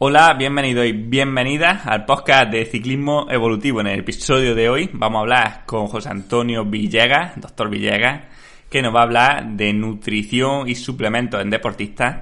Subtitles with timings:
[0.00, 3.80] Hola, bienvenido y bienvenida al podcast de Ciclismo Evolutivo.
[3.80, 8.22] En el episodio de hoy vamos a hablar con José Antonio Villegas, doctor Villegas,
[8.70, 12.18] que nos va a hablar de nutrición y suplementos en deportistas.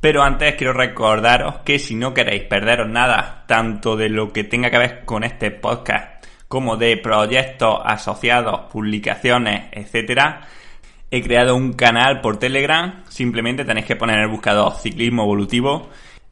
[0.00, 4.68] Pero antes quiero recordaros que si no queréis perderos nada, tanto de lo que tenga
[4.68, 10.40] que ver con este podcast, como de proyectos asociados, publicaciones, etcétera,
[11.08, 13.04] he creado un canal por Telegram.
[13.08, 15.88] Simplemente tenéis que poner en el buscador Ciclismo Evolutivo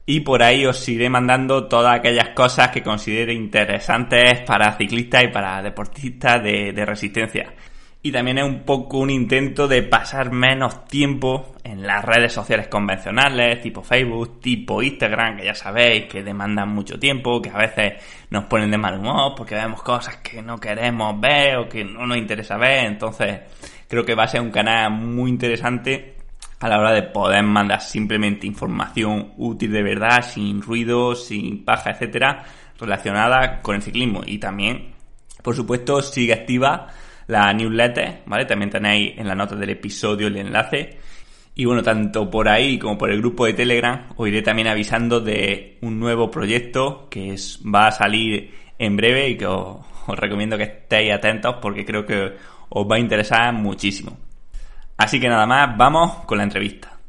[0.06, 5.28] y por ahí os iré mandando todas aquellas cosas que considere interesantes para ciclistas y
[5.28, 7.54] para deportistas de, resistencia.
[8.02, 12.66] Y también es un poco un intento de pasar menos tiempo en las redes sociales
[12.68, 18.02] convencionales, tipo Facebook, tipo Instagram, que ya sabéis que demandan mucho tiempo, que a veces
[18.30, 22.06] nos ponen de mal humor porque vemos cosas que no queremos ver o que no
[22.06, 22.86] nos interesa ver.
[22.86, 23.40] Entonces,
[23.86, 26.19] creo que va a ser un canal muy interesante
[26.60, 31.90] a la hora de poder mandar simplemente información útil de verdad, sin ruido, sin paja,
[31.90, 32.44] etcétera,
[32.78, 34.20] relacionada con el ciclismo.
[34.26, 34.92] Y también,
[35.42, 36.88] por supuesto, sigue activa
[37.28, 38.44] la newsletter, ¿vale?
[38.44, 40.98] También tenéis en la nota del episodio el enlace.
[41.54, 45.20] Y bueno, tanto por ahí como por el grupo de Telegram os iré también avisando
[45.20, 50.56] de un nuevo proyecto que es, va a salir en breve y que os recomiendo
[50.56, 52.32] que estéis atentos porque creo que
[52.68, 54.29] os va a interesar muchísimo.
[55.00, 57.00] Así que nada más, vamos con la entrevista.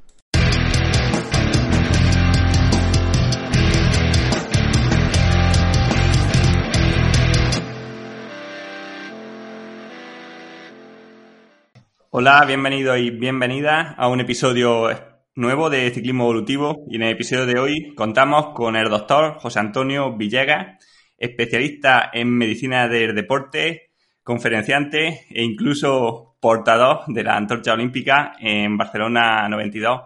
[12.12, 14.90] Hola, bienvenido y bienvenida a un episodio
[15.36, 19.60] nuevo de Ciclismo Evolutivo y en el episodio de hoy contamos con el doctor José
[19.60, 20.78] Antonio Villegas,
[21.18, 23.92] especialista en medicina del deporte,
[24.24, 30.02] conferenciante e incluso portador de la antorcha olímpica en Barcelona 92.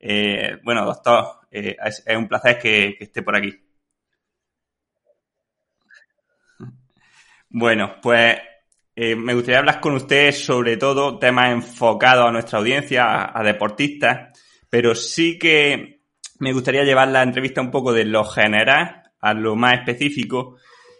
[0.00, 3.54] Eh, bueno, doctor, eh, es, un placer que, esté por aquí.
[7.50, 8.36] Bueno, pues
[8.94, 14.38] eh, me gustaría hablar con usted sobre todo temas enfocados a nuestra audiencia, a, deportistas,
[14.70, 16.00] pero sí que
[16.38, 20.56] me gustaría llevar la entrevista un poco de lo general a lo más específico.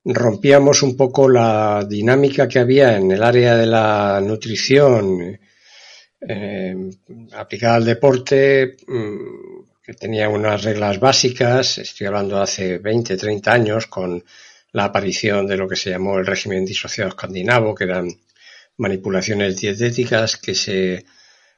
[0.06, 5.38] rompíamos un poco la dinámica que había en el área de la nutrición
[6.22, 6.76] eh,
[7.34, 13.52] aplicada al deporte, mm, que tenía unas reglas básicas, estoy hablando de hace 20, 30
[13.54, 14.24] años, con
[14.72, 18.10] la aparición de lo que se llamó el régimen disociado escandinavo, que eran
[18.78, 21.06] manipulaciones dietéticas que se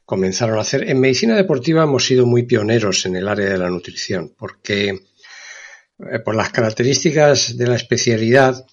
[0.06, 0.90] comenzaron a hacer.
[0.90, 6.19] En medicina deportiva hemos sido muy pioneros en el área de la nutrición, porque eh,
[6.23, 8.66] por las características de la especialidad,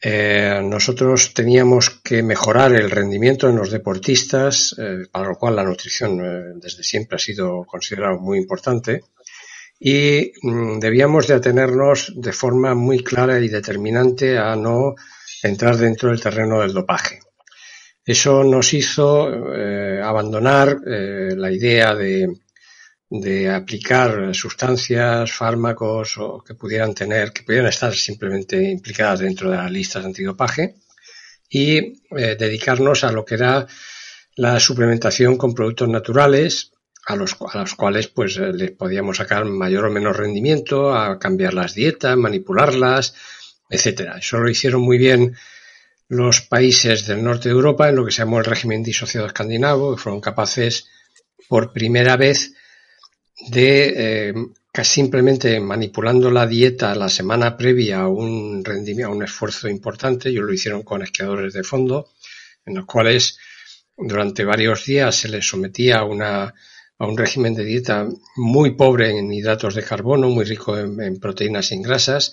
[0.00, 5.64] eh, nosotros teníamos que mejorar el rendimiento en los deportistas, eh, para lo cual la
[5.64, 9.02] nutrición eh, desde siempre ha sido considerado muy importante,
[9.80, 14.94] y mm, debíamos de atenernos de forma muy clara y determinante a no
[15.42, 17.20] entrar dentro del terreno del dopaje.
[18.04, 19.28] Eso nos hizo
[20.02, 22.26] abandonar la idea de
[23.10, 29.56] de aplicar sustancias, fármacos o que pudieran tener, que pudieran estar simplemente implicadas dentro de
[29.56, 30.74] las listas de antidopaje
[31.48, 33.66] y eh, dedicarnos a lo que era
[34.36, 36.72] la suplementación con productos naturales
[37.06, 41.18] a los, a los cuales pues eh, les podíamos sacar mayor o menos rendimiento, a
[41.18, 43.14] cambiar las dietas, manipularlas,
[43.70, 44.18] etcétera.
[44.18, 45.34] Eso lo hicieron muy bien
[46.08, 49.94] los países del norte de Europa en lo que se llamó el régimen disociado escandinavo,
[49.96, 50.86] que fueron capaces
[51.48, 52.52] por primera vez
[53.46, 54.34] de eh,
[54.84, 60.44] simplemente manipulando la dieta la semana previa a un rendimiento, a un esfuerzo importante, ellos
[60.44, 62.08] lo hicieron con esquiadores de fondo,
[62.64, 63.38] en los cuales
[63.96, 66.54] durante varios días se les sometía a, una,
[66.98, 71.72] a un régimen de dieta muy pobre en hidratos de carbono, muy rico en, proteínas
[71.72, 72.32] y en grasas,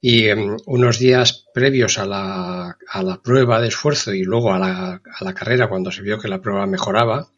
[0.00, 4.58] y em, unos días previos a la, a la, prueba de esfuerzo y luego a
[4.58, 7.28] la, a la carrera, cuando se vio que la prueba mejoraba,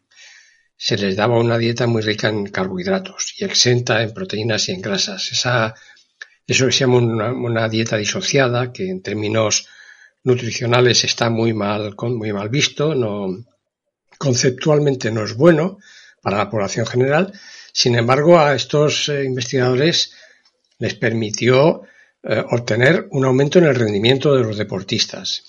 [0.77, 4.81] se les daba una dieta muy rica en carbohidratos y exenta en proteínas y en
[4.81, 5.31] grasas.
[5.31, 5.73] Esa,
[6.45, 9.67] eso se llama una, dieta disociada, que en términos
[10.23, 13.43] nutricionales está muy mal, muy mal visto, no,
[14.19, 15.79] conceptualmente no es bueno
[16.21, 17.33] para la población general.
[17.73, 20.13] Sin embargo, a estos eh, investigadores
[20.79, 21.83] les permitió
[22.21, 25.43] eh, obtener un aumento en el rendimiento de los deportistas.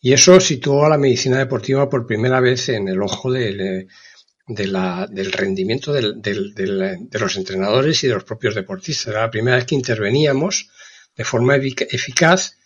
[0.00, 3.30] Y eso situó a la medicina deportiva por primera vez en el ojo
[4.50, 9.08] de, del rendimiento de los entrenadores y de los propios deportistas.
[9.08, 10.70] Era la primera vez que interveníamos
[11.16, 12.56] de forma eficaz,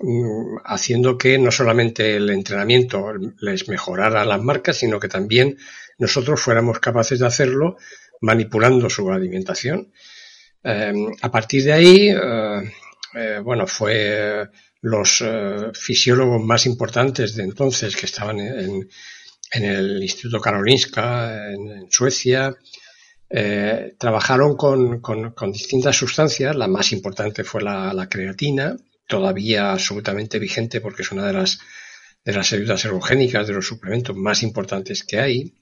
[0.00, 5.56] mm, haciendo que no solamente el entrenamiento les mejorara las marcas, sino que también
[5.98, 7.76] nosotros fuéramos capaces de hacerlo
[8.20, 9.92] manipulando su alimentación.
[10.64, 10.92] Eh,
[11.22, 12.72] a partir de ahí, eh,
[13.14, 14.48] eh, bueno, fue
[14.82, 15.22] los
[15.74, 18.88] fisiólogos más importantes de entonces que estaban en,
[19.52, 22.54] el Instituto Karolinska en, Suecia,
[23.98, 25.02] trabajaron con,
[25.52, 26.56] distintas sustancias.
[26.56, 28.76] La más importante fue la, creatina,
[29.06, 31.58] todavía absolutamente vigente porque es una de las
[32.22, 35.54] de las ayudas ergogénicas, de los suplementos más importantes que hay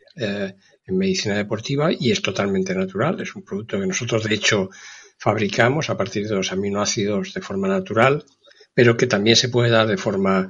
[0.89, 3.21] en medicina deportiva y es totalmente natural.
[3.21, 4.71] Es un producto que nosotros, de hecho,
[5.19, 8.25] fabricamos a partir de los aminoácidos de forma natural,
[8.73, 10.49] pero que también se puede dar de forma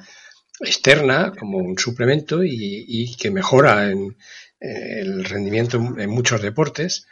[0.61, 4.17] externa como un suplemento y, que mejora en,
[4.61, 7.07] el rendimiento en muchos deportes.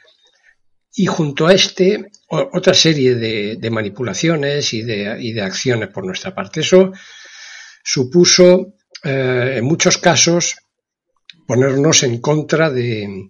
[0.95, 6.61] Y junto a este, otra serie de, manipulaciones y de, acciones por nuestra parte.
[6.61, 6.93] Eso
[7.85, 10.57] supuso, eh, en muchos casos,
[11.47, 13.29] ponernos en contra de,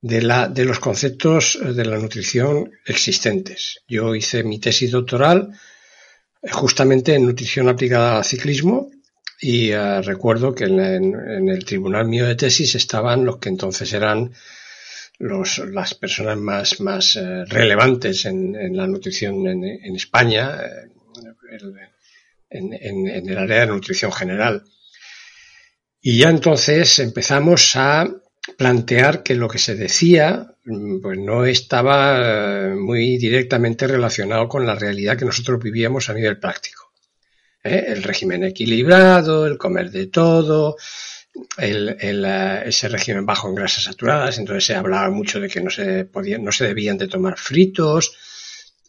[0.00, 3.80] de, los conceptos de la nutrición existentes.
[3.88, 5.50] Yo hice mi tesis doctoral
[6.40, 8.91] eh, justamente en nutrición aplicada al ciclismo
[9.44, 14.32] y eh, recuerdo que en, el tribunal mío de tesis estaban los que entonces eran
[15.18, 20.60] las personas más, más eh, relevantes en, la nutrición en, España,
[22.50, 24.62] en, el área de nutrición general.
[26.00, 28.08] Y ya entonces empezamos a
[28.56, 34.66] plantear que lo que se decía mm, pues no estaba eh, muy directamente relacionado con
[34.66, 36.81] la realidad que nosotros vivíamos a nivel práctico.
[37.62, 37.84] ¿Eh?
[37.88, 40.76] El régimen equilibrado, el comer de todo,
[41.56, 45.70] el, eh, ese régimen bajo en grasas saturadas, entonces se hablaba mucho de que no
[45.70, 48.16] se podían, no se debían de tomar fritos,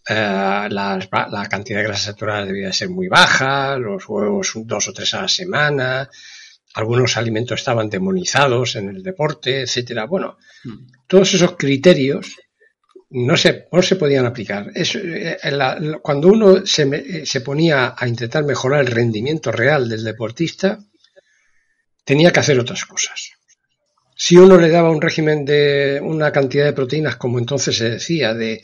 [0.10, 5.14] la, la, cantidad de grasas saturadas debía ser muy baja, los huevos dos o tres
[5.14, 6.10] a la semana,
[6.74, 10.06] algunos alimentos estaban demonizados en el deporte, etcétera.
[10.06, 10.88] Bueno, hmm.
[11.08, 12.36] todos esos criterios
[13.14, 14.72] no se, no se podían aplicar.
[14.74, 15.38] Eh,
[16.02, 20.80] cuando uno se, se, ponía a intentar mejorar el rendimiento real del deportista,
[22.04, 23.32] tenía que hacer otras cosas.
[24.16, 28.34] Si uno le daba un régimen de una cantidad de proteínas, como entonces se decía,
[28.34, 28.64] de,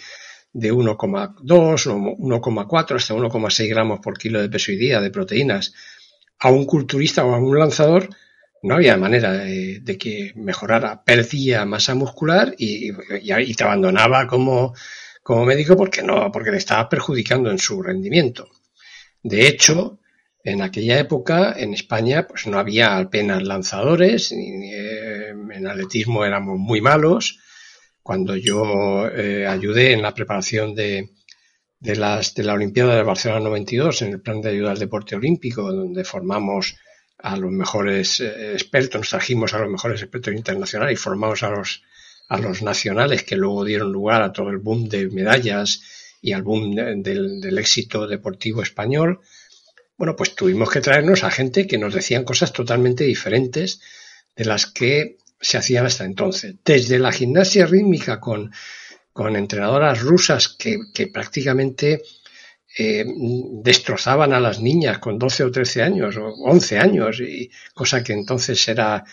[0.52, 5.74] de 1,2 o 1,4 hasta 1,6 gramos por kilo de peso y día de proteínas,
[6.40, 8.10] a un culturista o a un lanzador,
[8.64, 11.04] no había manera de, que mejorara.
[11.04, 12.92] Perdía masa muscular y,
[13.54, 14.74] te abandonaba como,
[15.24, 18.50] como médico porque no, porque le estaba perjudicando en su rendimiento.
[19.24, 20.00] De hecho,
[20.44, 26.82] en aquella época en España pues no había apenas lanzadores, eh, en atletismo éramos muy
[26.82, 27.40] malos.
[28.02, 31.12] Cuando yo eh, ayudé en la preparación de,
[31.80, 35.16] de, las, de la Olimpiada de Barcelona 92 en el plan de ayuda al deporte
[35.16, 36.76] olímpico, donde formamos
[37.20, 41.50] a los mejores eh, expertos, nos trajimos a los mejores expertos internacionales y formamos a
[41.50, 41.84] los,
[42.28, 45.82] a los nacionales que luego dieron lugar a todo el boom de medallas
[46.22, 49.20] y al boom del, del éxito deportivo español.
[49.98, 53.82] Bueno, pues tuvimos que traernos a gente que nos decían cosas totalmente diferentes
[54.36, 56.56] de las que se hacían hasta entonces.
[56.64, 58.52] Desde la gimnasia rítmica con
[59.20, 62.02] con entrenadoras rusas que, prácticamente
[62.78, 63.04] eh,
[63.64, 68.14] destrozaban a las niñas con 12 o 13 años o 11 años, y cosa que
[68.14, 69.04] entonces era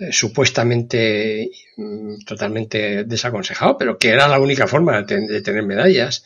[0.00, 6.24] eh, supuestamente mm, totalmente desaconsejado, pero que era la única forma de, tener medallas,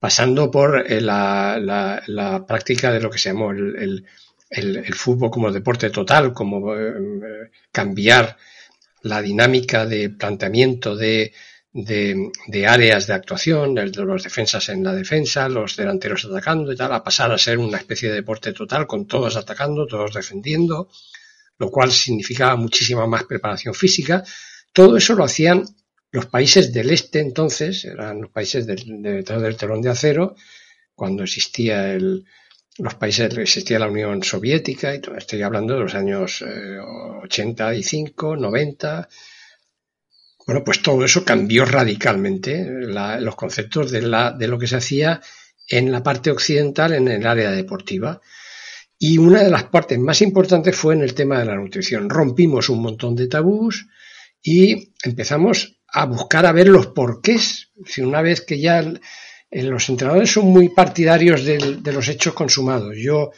[0.00, 4.04] pasando por eh, la, práctica de lo que se llamó el,
[4.50, 6.74] el fútbol como deporte total, como
[7.70, 8.36] cambiar
[9.02, 11.32] la dinámica de planteamiento de
[11.72, 16.92] de, áreas de actuación, de los defensas en la defensa, los delanteros atacando y tal,
[16.92, 20.88] a pasar a ser una especie de deporte total con todos atacando, todos defendiendo,
[21.58, 24.24] lo cual significaba muchísima más preparación física.
[24.72, 25.64] Todo eso lo hacían
[26.12, 30.34] los países del este entonces, eran los países del, detrás del telón de acero,
[30.94, 32.24] cuando existía el,
[32.78, 36.42] los países, existía la Unión Soviética, y todo, estoy hablando de los años
[37.22, 39.08] 85, eh, 90,
[40.50, 45.20] bueno, pues todo eso cambió radicalmente los conceptos de, lo que se hacía
[45.68, 48.20] en la parte occidental, en el área deportiva.
[48.98, 52.10] Y una de las partes más importantes fue en el tema de la nutrición.
[52.10, 53.86] Rompimos un montón de tabús
[54.42, 57.70] y empezamos a buscar a ver los porqués.
[57.86, 58.82] Si una vez que ya
[59.52, 62.96] los entrenadores son muy partidarios de, los hechos consumados.
[62.96, 63.30] Yo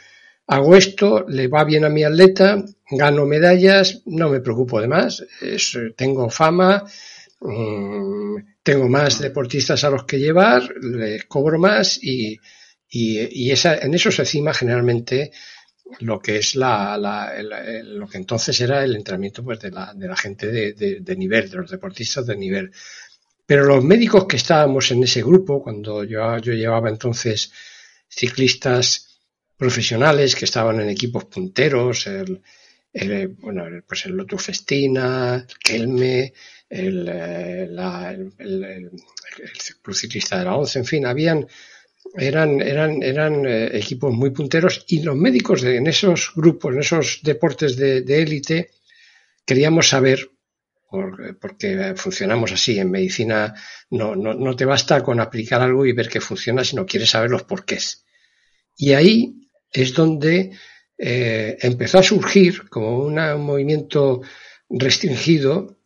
[0.53, 5.25] hago esto, le va bien a mi atleta, gano medallas, no me preocupo de más,
[5.97, 6.85] tengo fama,
[7.41, 12.39] mm, tengo más deportistas a los que llevar, les cobro más y,
[13.51, 15.33] esa, en eso se cima generalmente
[16.01, 17.33] lo que es la,
[18.13, 22.27] entonces era el entrenamiento pues de la, de la gente de, nivel, de los deportistas
[22.27, 22.71] de nivel.
[23.47, 27.51] Pero los médicos que estábamos en ese grupo, cuando yo llevaba entonces
[28.07, 29.12] ciclistas
[29.63, 32.43] profesionales que estaban en equipos punteros, el,
[32.93, 36.33] el bueno, pues el Lotus Festina, el Kelme,
[36.69, 37.69] el, eh,
[38.39, 38.91] el, el,
[39.95, 41.47] ciclista de la ONCE, en fin, habían,
[42.17, 46.81] eran, eran, eran eh, equipos muy punteros y los médicos de, en esos grupos, en
[46.81, 48.73] esos deportes de élite,
[49.47, 50.29] queríamos saber,
[51.41, 53.55] porque funcionamos así, en medicina
[53.91, 57.31] no, no, no te basta con aplicar algo y ver que funciona, sino quieres saber
[57.31, 58.05] los porqués.
[58.77, 59.42] Y ahí
[59.73, 60.53] es donde
[60.99, 63.15] eh, empezó a surgir como un
[63.45, 64.21] movimiento
[64.69, 65.79] restringido,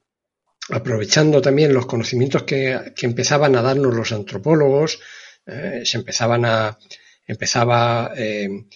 [0.69, 5.01] aprovechando también los conocimientos que, empezaban a darnos los antropólogos,
[5.47, 6.77] eh, se empezaban a,
[7.27, 8.67] empezaba eh,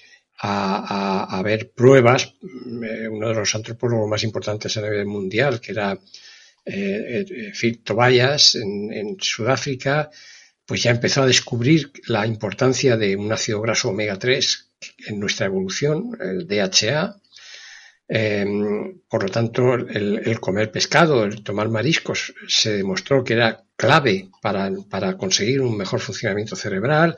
[0.42, 5.98] a, ver pruebas, uno de los antropólogos más importantes a nivel mundial, que era
[6.64, 10.08] Phil Tobias en, en Sudáfrica,
[10.64, 14.69] pues ya empezó a descubrir la importancia de un ácido graso omega 3
[15.06, 17.16] en nuestra evolución, el DHA.
[18.08, 24.30] Em, por lo tanto, el, comer pescado, el tomar mariscos, se demostró que era clave
[24.42, 27.16] para, conseguir un mejor funcionamiento cerebral,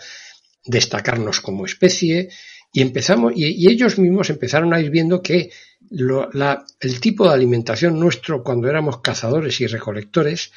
[0.64, 2.28] destacarnos como especie,
[2.73, 5.50] y empezamos, y, ellos mismos empezaron a ir viendo que
[5.90, 10.52] el tipo de alimentación nuestro cuando éramos cazadores y recolectores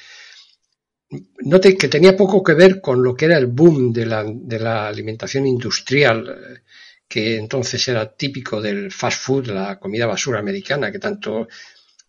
[1.80, 4.88] que tenía poco que ver con lo que era el boom de la, de la
[4.88, 6.60] alimentación industrial, eh,
[7.08, 11.48] que entonces era típico del fast food, la comida basura americana, que tanto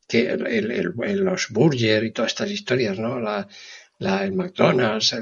[0.09, 3.21] que los burger y todas estas historias, ¿no?
[3.21, 3.49] La,
[4.25, 5.17] el McDonald's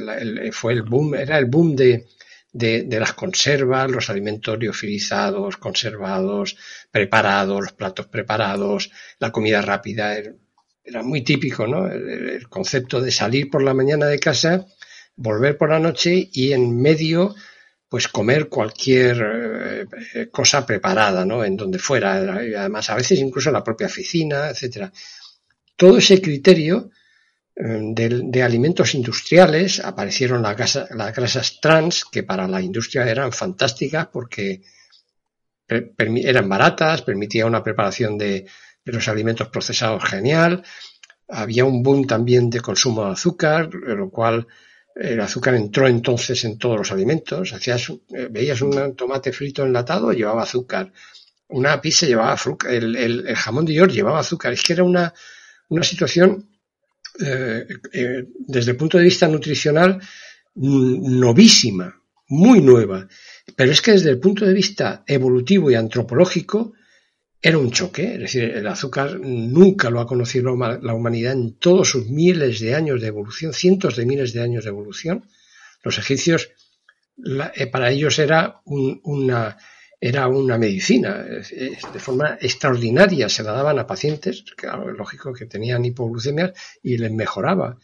[0.52, 2.06] fue el boom, era el boom de,
[2.52, 6.56] de, de, las conservas, los alimentos liofilizados, conservados,
[6.90, 10.16] preparados, los platos preparados, la comida rápida
[10.84, 11.90] era muy típico, ¿no?
[11.90, 14.66] El, concepto de salir por la mañana de casa,
[15.16, 17.34] volver por la noche y en medio,
[17.94, 21.44] pues comer cualquier eh, cosa preparada, ¿no?
[21.44, 24.92] En donde fuera, además a veces incluso en la propia oficina, etcétera.
[25.76, 26.90] Todo ese criterio
[27.54, 34.08] eh, de, alimentos industriales aparecieron las, las grasas trans que para la industria eran fantásticas
[34.08, 34.62] porque
[35.68, 38.44] eran baratas, permitía una preparación de,
[38.84, 40.64] de los alimentos procesados genial.
[41.28, 44.48] Había un boom también de consumo de azúcar, lo cual
[44.94, 47.52] el azúcar entró entonces en todos los alimentos.
[47.52, 50.92] Hacías, eh, veías un tomate frito enlatado, llevaba azúcar.
[51.48, 52.72] Una pizza llevaba azúcar.
[52.72, 54.52] El, jamón de York llevaba azúcar.
[54.52, 55.12] Es que era una,
[55.68, 56.48] una situación,
[57.20, 60.00] eh, eh, desde el punto de vista nutricional,
[60.54, 63.08] novísima, muy nueva.
[63.56, 66.74] Pero es que desde el punto de vista evolutivo y antropológico,
[67.46, 71.90] era un choque, es decir, el azúcar nunca lo ha conocido la humanidad en todos
[71.90, 75.28] sus miles de años de evolución, cientos de miles de años de evolución.
[75.82, 76.52] Los egipcios,
[77.54, 79.58] eh, para ellos era una,
[80.00, 85.84] era una medicina, de forma extraordinaria, se la daban a pacientes, claro, lógico que tenían
[85.84, 87.76] hipoglucemia y les mejoraba.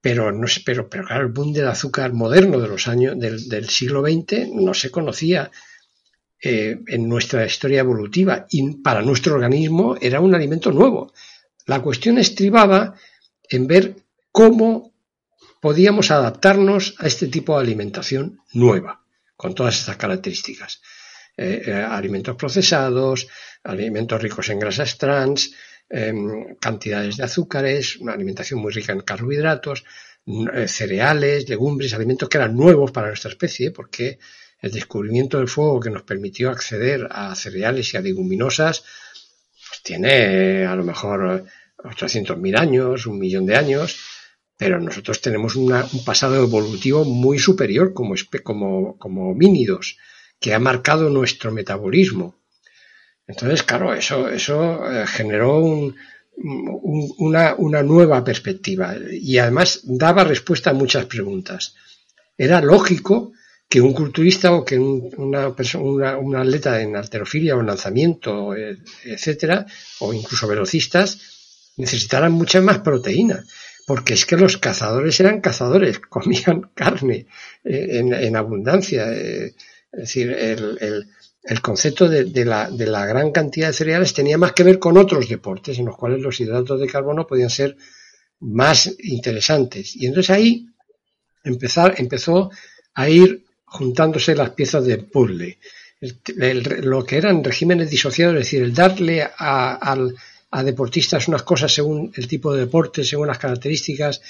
[0.00, 3.68] Pero, no pero, pero claro, el boom del azúcar moderno de los años del, del
[3.68, 5.52] siglo XX no se conocía
[6.44, 11.12] eh, en nuestra historia evolutiva y para nuestro organismo era un alimento nuevo.
[11.66, 12.96] La cuestión estribaba
[13.48, 13.94] en ver
[14.32, 14.92] cómo
[15.60, 19.04] podíamos adaptarnos a este tipo de alimentación nueva,
[19.36, 20.82] con todas estas características.
[21.36, 23.28] Eh, eh, alimentos procesados,
[23.62, 25.54] alimentos ricos en grasas trans,
[25.88, 29.84] em, cantidades de azúcares, una alimentación muy rica en carbohidratos,
[30.66, 34.18] cereales, legumbres, alimentos que eran nuevos para nuestra especie, porque
[34.62, 38.84] el descubrimiento del fuego que nos permitió acceder a cereales y a leguminosas,
[39.68, 41.44] pues tiene a lo mejor
[41.78, 43.98] 800.000 años, un millón de años,
[44.56, 48.14] pero nosotros tenemos un pasado evolutivo muy superior como,
[48.44, 49.98] como, como homínidos,
[50.38, 52.36] que ha marcado nuestro metabolismo.
[53.26, 55.58] Entonces, claro, eso, eso eh, generó
[56.36, 61.74] una, una nueva perspectiva y además daba respuesta a muchas preguntas.
[62.38, 63.32] Era lógico
[63.72, 68.76] que un culturista o que una, persona, una, atleta en alterofilia o en lanzamiento, eh,
[69.02, 69.64] etcétera,
[70.00, 73.42] o incluso velocistas, necesitaran mucha más proteína,
[73.86, 77.28] porque es que los cazadores eran cazadores, comían carne
[77.64, 79.10] eh, en, abundancia.
[79.10, 79.54] Eh,
[79.90, 84.98] es decir, el, concepto de, la, gran cantidad de cereales tenía más que ver con
[84.98, 87.78] otros deportes en los cuales los hidratos de carbono podían ser
[88.38, 89.96] más interesantes.
[89.96, 90.66] Y entonces ahí
[91.42, 92.50] empezó
[92.94, 95.58] a ir juntándose las piezas de puzzle.
[96.82, 99.96] lo que eran regímenes disociados, es decir, el darle a,
[100.50, 104.20] a, deportistas unas cosas según el tipo de deporte, según las características,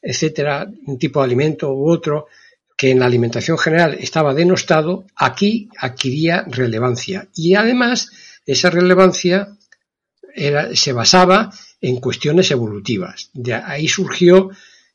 [0.00, 2.28] etcétera, un tipo de alimento u otro,
[2.76, 7.28] que en la alimentación general estaba denostado, aquí adquiría relevancia.
[7.34, 8.10] Y además,
[8.46, 9.56] esa relevancia
[10.74, 13.30] se basaba en cuestiones evolutivas.
[13.32, 14.50] De ahí surgió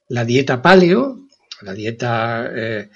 [0.07, 1.27] la dieta paleo,
[1.61, 2.89] la dieta eh,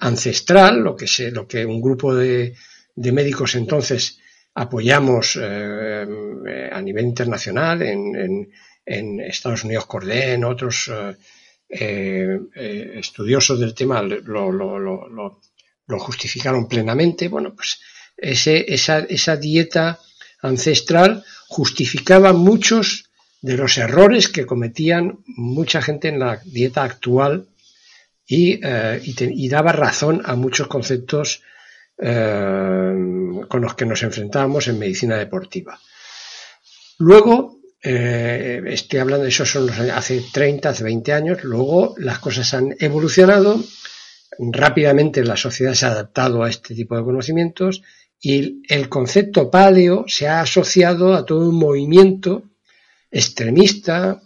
[0.00, 2.54] ancestral, lo que, se, lo que un grupo de,
[2.96, 4.18] médicos entonces
[4.54, 8.48] apoyamos eh, a nivel internacional, en,
[8.88, 10.88] Estados Unidos Cordén, otros
[11.68, 12.38] eh,
[12.94, 17.26] estudiosos del tema lo, lo, justificaron plenamente.
[17.26, 17.80] Bueno, pues
[18.16, 19.98] ese, esa, esa dieta
[20.40, 23.10] ancestral justificaba muchos
[23.42, 27.48] de los errores que cometían mucha gente en la dieta actual
[28.28, 31.42] eh, y, daba razón a muchos conceptos
[31.98, 32.94] eh,
[33.48, 35.78] con los que nos enfrentábamos en medicina deportiva.
[36.98, 42.52] Luego, eh, estoy hablando de eso son hace 30, hace 20 años, luego las cosas
[42.54, 43.62] han evolucionado,
[44.38, 47.82] rápidamente la sociedad se ha adaptado a este tipo de conocimientos
[48.20, 52.42] y el concepto paleo se ha asociado a todo un movimiento
[53.10, 54.20] extremista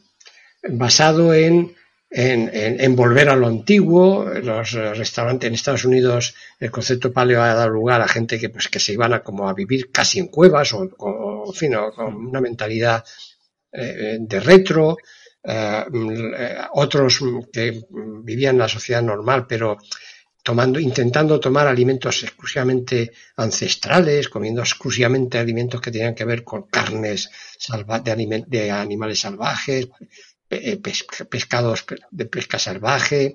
[0.62, 1.74] basado en
[2.10, 4.24] en, volver a lo antiguo.
[4.24, 8.68] Los restaurantes en Estados Unidos, el concepto paleo ha dado lugar a gente que, pues,
[8.68, 13.04] que se iban a, como a vivir casi en cuevas o, con una mentalidad
[13.72, 14.96] eh, de retro.
[15.42, 17.82] Eh, otros que
[18.22, 19.78] vivían en la sociedad normal, pero
[20.42, 27.30] tomando, intentando tomar alimentos exclusivamente ancestrales, comiendo exclusivamente alimentos que tenían que ver con carnes
[28.04, 30.08] de, de animales salvajes, eh,
[31.28, 33.34] pescados de pesca salvaje,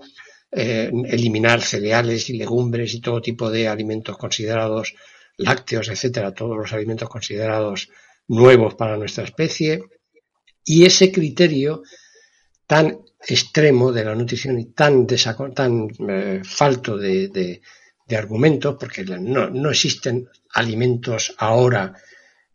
[0.51, 4.93] eh, eliminar cereales y legumbres y todo tipo de alimentos considerados
[5.38, 7.89] lácteos, etcétera, todos los alimentos considerados
[8.28, 9.84] nuevos para nuestra especie.
[10.63, 11.84] Y ese criterio
[12.67, 15.08] tan extremo de la nutrición y tan,
[15.54, 17.62] tan eh, falto de,
[18.15, 21.93] argumentos, porque no, no existen alimentos ahora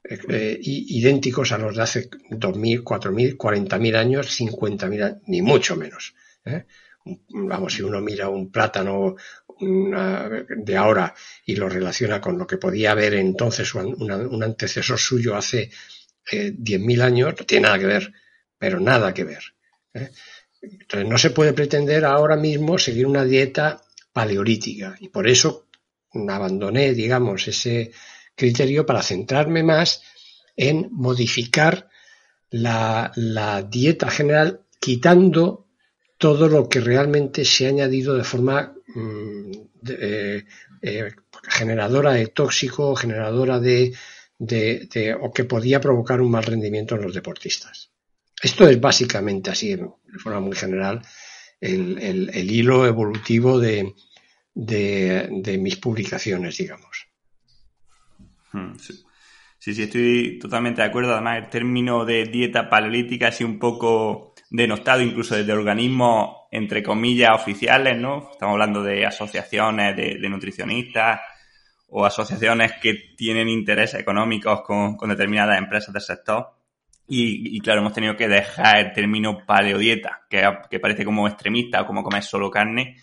[0.03, 6.15] eh, idénticos a los de hace 2.000, 4.000, 40.000 años, 50.000, ni mucho menos.
[6.45, 6.65] ¿eh?
[7.29, 9.17] Vamos, si uno mira un plátano
[9.61, 15.71] de ahora y lo relaciona con lo que podía haber entonces un, antecesor suyo hace
[16.31, 18.13] 10.000 eh, años, no tiene nada que ver,
[18.57, 19.43] pero nada que ver.
[20.63, 23.83] Entonces no se puede pretender ahora mismo seguir una dieta
[24.13, 25.69] paleolítica y por eso
[26.29, 27.93] abandoné, digamos, ese,
[28.35, 30.03] criterio para centrarme más
[30.57, 31.89] en modificar
[32.51, 33.13] la,
[33.71, 35.67] dieta general quitando
[36.19, 39.53] todo lo que realmente se ha añadido de forma mm,
[39.89, 40.45] eh,
[40.83, 41.13] eh,
[41.49, 43.95] generadora de tóxico, generadora de,
[45.21, 47.91] o que podía provocar un mal rendimiento en los deportistas.
[48.43, 51.03] Esto es básicamente así, de forma muy general,
[51.61, 53.95] el, hilo evolutivo de
[55.59, 56.90] mis publicaciones, digamos.
[58.53, 59.05] Hmm, sí.
[59.59, 61.13] sí, estoy totalmente de acuerdo.
[61.13, 66.83] Además, el término de dieta paleolítica ha sido un poco denostado incluso desde organismos, entre
[66.83, 68.31] comillas, oficiales, ¿no?
[68.33, 71.21] Estamos hablando de asociaciones de, nutricionistas
[71.89, 76.49] o asociaciones que tienen intereses económicos con, determinadas empresas del sector.
[77.13, 81.87] Y, claro, hemos tenido que dejar el término paleodieta, que, que parece como extremista o
[81.87, 82.99] como comer solo carne,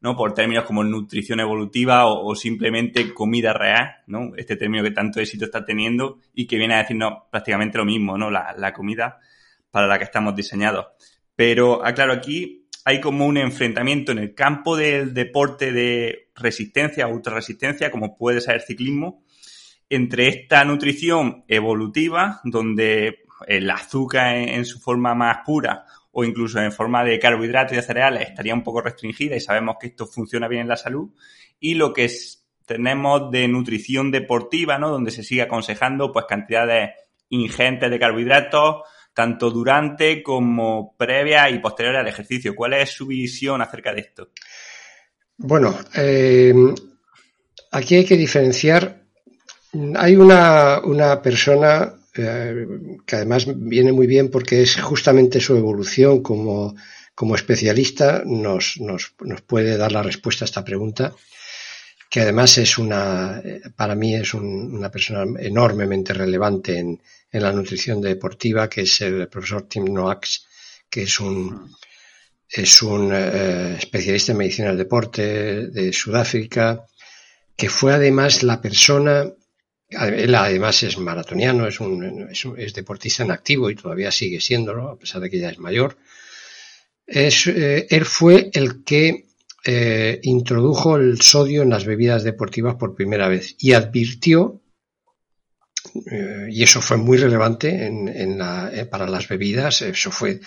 [0.00, 0.16] ¿no?
[0.16, 4.32] Por términos como nutrición evolutiva o, simplemente comida real, ¿no?
[4.36, 8.16] Este término que tanto éxito está teniendo y que viene a decirnos prácticamente lo mismo,
[8.16, 8.30] ¿no?
[8.30, 9.18] La, comida
[9.70, 10.86] para la que estamos diseñados.
[11.34, 17.06] Pero, aclaro, ah, aquí hay como un enfrentamiento en el campo del deporte de resistencia
[17.06, 19.22] o ultrarresistencia, como puede ser el ciclismo,
[19.90, 25.84] entre esta nutrición evolutiva, donde el azúcar en su forma más pura
[26.18, 29.76] o incluso en forma de carbohidratos y de cereales estaría un poco restringida y sabemos
[29.80, 31.10] que esto funciona bien en la salud.
[31.60, 32.10] Y lo que
[32.66, 34.90] tenemos de nutrición deportiva, ¿no?
[34.90, 36.90] Donde se sigue aconsejando pues cantidades
[37.28, 38.82] ingentes de carbohidratos,
[39.14, 42.52] tanto durante como previa y posterior al ejercicio.
[42.56, 44.30] ¿Cuál es su visión acerca de esto?
[45.36, 46.52] Bueno, eh,
[47.70, 49.04] aquí hay que diferenciar.
[49.94, 52.66] Hay una, una persona eh,
[53.06, 56.74] que además viene muy bien porque es justamente su evolución como,
[57.14, 61.14] como especialista nos, nos, nos, puede dar la respuesta a esta pregunta,
[62.10, 63.42] que además es una,
[63.76, 69.28] para mí es una persona enormemente relevante en, en, la nutrición deportiva, que es el
[69.28, 70.46] profesor Tim Noax,
[70.88, 71.74] que es un,
[72.48, 76.86] es un eh, especialista en medicina del deporte de Sudáfrica,
[77.56, 79.26] que fue además la persona,
[79.88, 84.98] él además es maratoniano, es, un, es, deportista en activo y todavía sigue siéndolo, a
[84.98, 85.96] pesar de que ya es mayor.
[87.06, 89.26] Es, eh, él fue el que
[89.64, 94.60] eh, introdujo el sodio en las bebidas deportivas por primera vez y advirtió,
[96.50, 98.38] y eso fue muy relevante en,
[98.90, 100.40] para las bebidas, eso fue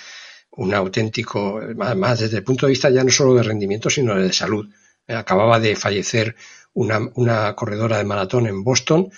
[0.52, 4.32] un auténtico, más desde el punto de vista ya no solo de rendimiento, sino de
[4.32, 4.70] salud.
[5.08, 6.36] Eh, acababa de fallecer
[6.74, 9.10] una, una corredora de maratón en Boston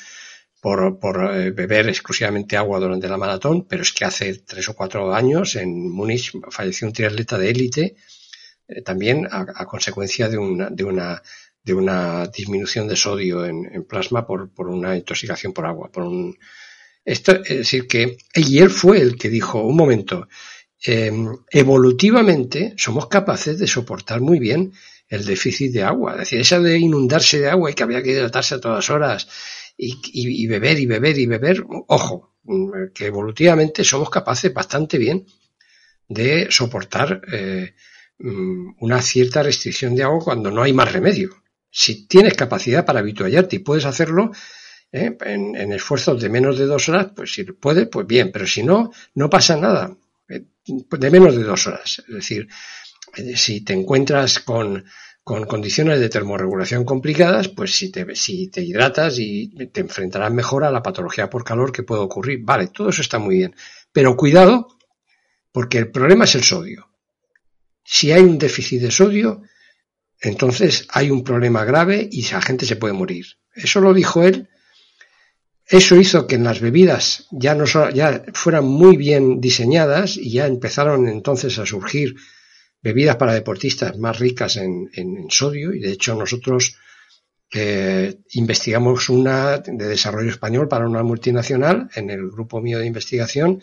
[0.62, 4.76] por, por, eh, beber exclusivamente agua durante la maratón, pero es que hace tres o
[4.76, 7.96] cuatro años en Múnich falleció un triatleta de élite
[8.68, 11.22] eh, también a, consecuencia de una, de una,
[11.64, 16.04] de una disminución de sodio en, en plasma por, por, una intoxicación por agua, por
[16.04, 16.38] un,
[17.04, 20.28] esto, es decir, que y él fue el que dijo, un momento,
[20.86, 24.74] Em, evolutivamente somos capaces de soportar muy bien
[25.14, 26.14] el déficit de agua.
[26.14, 29.28] Es decir, esa de inundarse de agua y que había que hidratarse a todas horas
[29.78, 32.36] y, beber y beber y beber, ojo,
[32.94, 35.26] que evolutivamente somos capaces bastante bien
[36.08, 37.76] de soportar eh,
[38.20, 41.44] mm, una cierta restricción de agua cuando no hay más remedio.
[41.70, 44.32] Si tienes capacidad para habituallarte y puedes hacerlo
[44.92, 48.46] eh, en, en, esfuerzos de menos de dos horas, pues si puedes, pues bien, pero
[48.46, 49.96] si no, no pasa nada
[50.66, 52.04] de menos de dos horas.
[52.08, 52.48] Es decir,
[53.36, 54.86] si te encuentras con,
[55.24, 60.64] con condiciones de termorregulación complicadas, pues si te, si te hidratas y te enfrentarás mejor
[60.64, 62.40] a la patología por calor que puede ocurrir.
[62.44, 63.56] Vale, todo eso está muy bien.
[63.92, 64.68] Pero cuidado,
[65.52, 66.90] porque el problema es el sodio.
[67.84, 69.42] Si hay un déficit de sodio,
[70.22, 73.26] entonces hay un problema grave y la gente se puede morir.
[73.54, 74.50] Eso lo dijo él
[75.68, 80.46] eso hizo que en las bebidas ya, no, ya fueran muy bien diseñadas y ya
[80.46, 82.16] empezaron entonces a surgir
[82.84, 84.90] bebidas para deportistas más ricas en,
[85.30, 86.76] sodio y de hecho nosotros
[87.54, 93.62] eh, investigamos una de desarrollo español para una multinacional en el grupo mío de investigación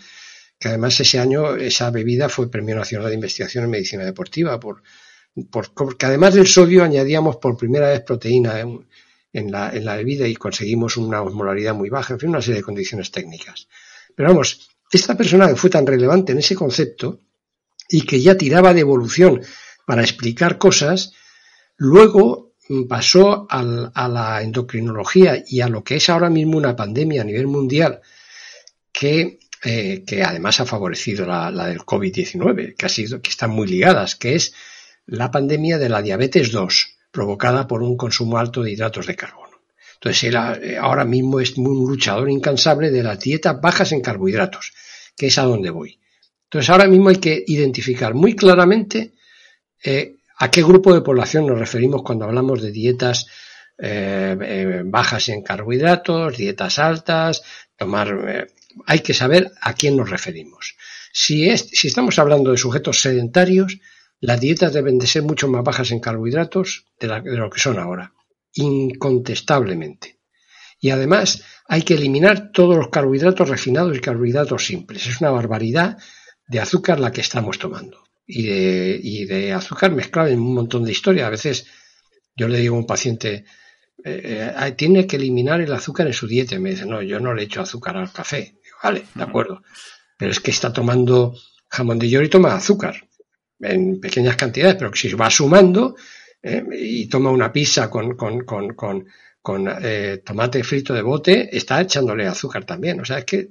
[0.59, 4.83] que además ese año esa bebida fue Premio Nacional de Investigación en Medicina Deportiva por,
[5.51, 10.35] porque además del sodio añadíamos por primera vez proteína en la, en la bebida y
[10.35, 13.69] conseguimos una osmolaridad muy baja, en fin, una serie de condiciones técnicas.
[14.17, 17.21] Pero vamos, esta persona que fue tan relevante en ese concepto
[17.91, 19.43] y que ya tiraba de evolución
[19.87, 21.13] para explicar cosas,
[21.77, 22.55] luego
[22.89, 27.25] pasó al, a la endocrinología y a lo que es ahora mismo una pandemia a
[27.25, 28.01] nivel mundial
[28.93, 33.51] que, eh, que además ha favorecido la, la del COVID-19, que ha sido, que están
[33.51, 34.55] muy ligadas, que es
[35.07, 39.59] la pandemia de la diabetes 2 provocada por un consumo alto de hidratos de carbono.
[39.95, 44.73] Entonces él eh, ahora mismo es un luchador incansable de las dietas bajas en carbohidratos,
[45.17, 46.01] que es a donde voy.
[46.51, 49.13] Entonces ahora mismo hay que identificar muy claramente
[49.85, 53.29] eh, a qué grupo de población nos referimos cuando hablamos de dietas
[53.79, 57.45] eh, bajas en carbohidratos, dietas altas,
[57.77, 58.49] tomar...
[58.85, 60.75] hay que saber a quién nos referimos.
[61.13, 63.79] Si estamos hablando de sujetos sedentarios,
[64.21, 68.13] las dietas deben de ser mucho más bajas en carbohidratos de, lo que son ahora,
[68.55, 70.19] incontestablemente.
[70.81, 75.07] Y además hay que eliminar todos los carbohidratos refinados y carbohidratos simples.
[75.07, 75.97] Es una barbaridad
[76.51, 78.03] de azúcar la que estamos tomando.
[78.27, 81.27] Y de, y de azúcar mezclado en un montón de historias.
[81.27, 81.67] A veces
[82.37, 83.45] yo le digo a un paciente,
[84.05, 86.59] eh, eh, tiene que eliminar el azúcar en su dieta.
[86.59, 88.57] Me dice, no, yo no le echo azúcar al café.
[88.83, 89.63] vale, de acuerdo.
[90.17, 91.35] Pero es que está tomando
[91.69, 92.97] jamón de york y toma azúcar
[93.61, 95.95] en pequeñas cantidades, pero si va sumando
[96.43, 99.07] eh, y toma una pizza con, con, con, con,
[99.41, 99.69] con
[100.25, 102.99] tomate frito de bote, está echándole azúcar también.
[103.01, 103.51] O sea, es que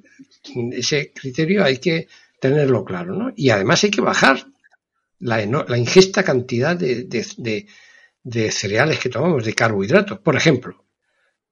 [0.74, 2.08] ese criterio hay que
[2.40, 3.32] tenerlo claro, ¿no?
[3.36, 4.46] Y además hay que bajar
[5.20, 7.68] la, la ingesta cantidad de, de,
[8.24, 10.20] de, cereales que tomamos, de carbohidratos.
[10.20, 10.86] Por ejemplo,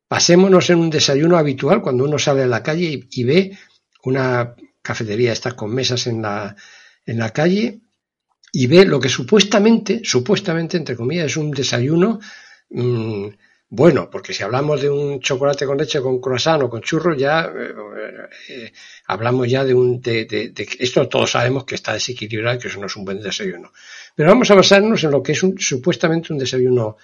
[0.07, 3.57] pasémonos en un desayuno habitual cuando uno sale a la calle y, ve
[4.03, 6.55] una cafetería, está con mesas en la,
[7.05, 7.81] en la calle
[8.53, 12.19] y ve lo que supuestamente, supuestamente, entre comillas, es un desayuno
[12.69, 13.27] mmm,
[13.69, 17.51] bueno, porque si hablamos de un chocolate con leche con croissant o con churros, ya
[17.53, 17.73] eh,
[18.49, 18.71] eh,
[19.07, 19.99] hablamos ya de un...
[19.99, 23.73] De, esto todos sabemos que está desequilibrado que eso no es un buen desayuno.
[24.15, 26.97] Pero vamos a basarnos en lo que es un, supuestamente un desayuno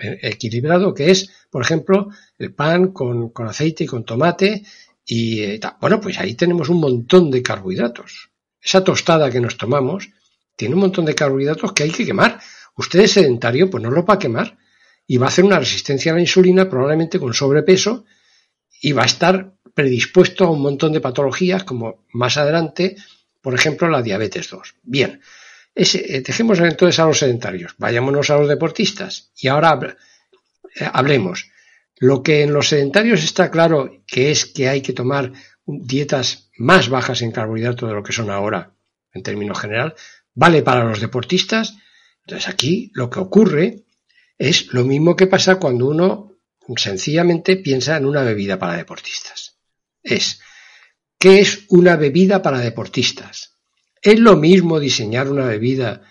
[0.00, 4.62] eh, equilibrado, que es, por ejemplo, el pan con, aceite y con tomate
[5.04, 8.30] y eh, bueno, pues ahí tenemos un montón de carbohidratos.
[8.62, 10.10] Esa tostada que nos tomamos
[10.54, 12.38] tiene un montón de carbohidratos que hay que quemar.
[12.76, 14.56] Usted es sedentario, pues no lo va a quemar.
[15.10, 18.04] Y va a hacer una resistencia a la insulina probablemente con sobrepeso
[18.80, 22.94] y va a estar predispuesto a un montón de patologías como más adelante,
[23.40, 24.74] por ejemplo, la diabetes 2.
[24.82, 25.20] Bien,
[25.74, 29.96] eh, dejemos entonces a los sedentarios, vayámonos a los deportistas y ahora
[30.78, 31.50] eh, hablemos.
[31.96, 35.32] Lo que en los sedentarios está claro que es que hay que tomar
[35.64, 38.74] dietas más bajas en carbohidratos de lo que son ahora,
[39.14, 39.94] en términos general,
[40.34, 41.76] vale para los deportistas.
[42.26, 43.84] Entonces aquí lo que ocurre
[44.38, 46.38] es lo mismo que pasa cuando uno
[46.76, 49.56] sencillamente piensa en una bebida para deportistas.
[50.02, 50.40] Es,
[51.18, 53.54] ¿qué es una bebida para deportistas?
[54.00, 56.02] ¿Es lo mismo diseñar una bebida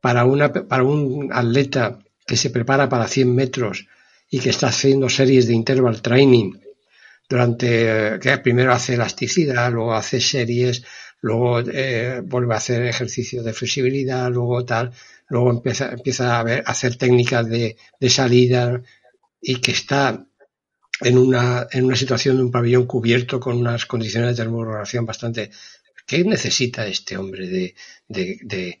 [0.00, 3.86] para, un atleta que se prepara para 100 metros
[4.30, 6.52] y que está haciendo series de interval training
[7.28, 10.84] durante, que primero hace elasticidad, luego hace series,
[11.20, 14.92] luego eh, vuelve a hacer ejercicio de flexibilidad, luego tal,
[15.28, 17.76] luego empieza, empieza a, ver, a hacer técnicas de,
[18.08, 18.82] salida
[19.40, 20.26] y que está
[21.00, 25.50] en una, en una situación de un pabellón cubierto con unas condiciones de termorregulación bastante...
[26.06, 27.74] ¿Qué necesita este hombre de,
[28.06, 28.80] de, de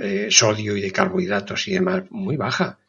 [0.00, 2.02] eh, sodio y de carbohidratos y demás?
[2.10, 2.80] Muy baja.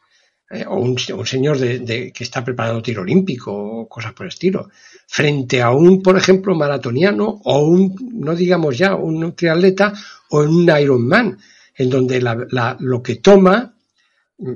[0.48, 4.70] Eh, o un, señor de, que está preparando tiro olímpico o cosas por el estilo,
[5.08, 9.92] frente a un, por ejemplo, maratoniano o un, no digamos ya, un triatleta
[10.30, 11.36] o un Ironman,
[11.74, 13.74] en donde lo que toma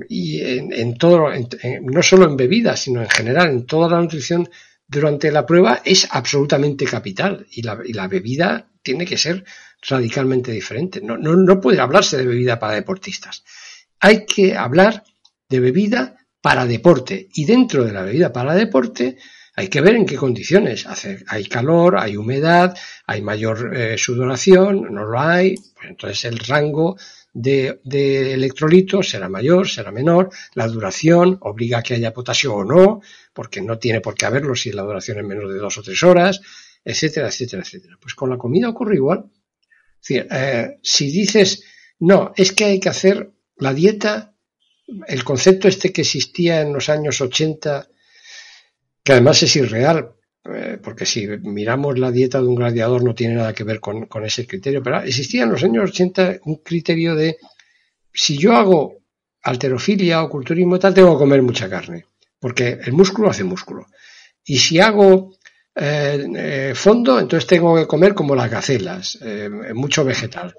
[0.07, 1.27] y en, todo,
[1.81, 4.49] no solo en bebidas, sino en general, en toda la nutrición
[4.87, 9.43] durante la prueba es absolutamente capital y la, y la bebida tiene que ser
[9.87, 11.01] radicalmente diferente.
[11.01, 13.43] No, no, no puede hablarse de bebida para deportistas.
[13.99, 15.03] Hay que hablar
[15.51, 17.27] de bebida para deporte.
[17.35, 19.17] Y dentro de la bebida para deporte
[19.55, 20.87] hay que ver en qué condiciones.
[21.27, 25.55] hay calor, hay humedad, hay mayor eh, sudoración, no lo hay.
[25.75, 26.97] Pues entonces el rango
[27.33, 30.29] de, de, electrolitos será mayor, será menor.
[30.55, 33.01] La duración obliga a que haya potasio o no,
[33.33, 36.01] porque no tiene por qué haberlo si la duración es menos de dos o tres
[36.01, 36.41] horas,
[36.83, 37.97] etcétera, etcétera, etcétera.
[38.01, 39.25] Pues con la comida ocurre igual.
[40.09, 41.63] Eh, si dices,
[41.99, 44.30] no, es que hay que hacer la dieta
[45.07, 47.87] el concepto este que existía en los años 80,
[49.03, 50.13] que además es irreal,
[50.45, 54.07] eh, porque si miramos la dieta de un gladiador no tiene nada que ver con,
[54.23, 57.37] ese criterio, pero existía en los años 80 un criterio de
[58.13, 58.97] si yo hago
[59.43, 62.05] alterofilia o culturismo tal, tengo que comer mucha carne,
[62.39, 63.87] porque el músculo hace músculo.
[64.43, 65.35] Y si hago
[65.75, 69.19] eh, eh, fondo, entonces tengo que comer como las gacelas,
[69.73, 70.55] mucho vegetal.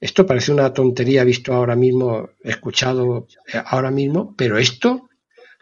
[0.00, 5.10] Esto parece una tontería visto ahora mismo, escuchado eh, ahora mismo, pero esto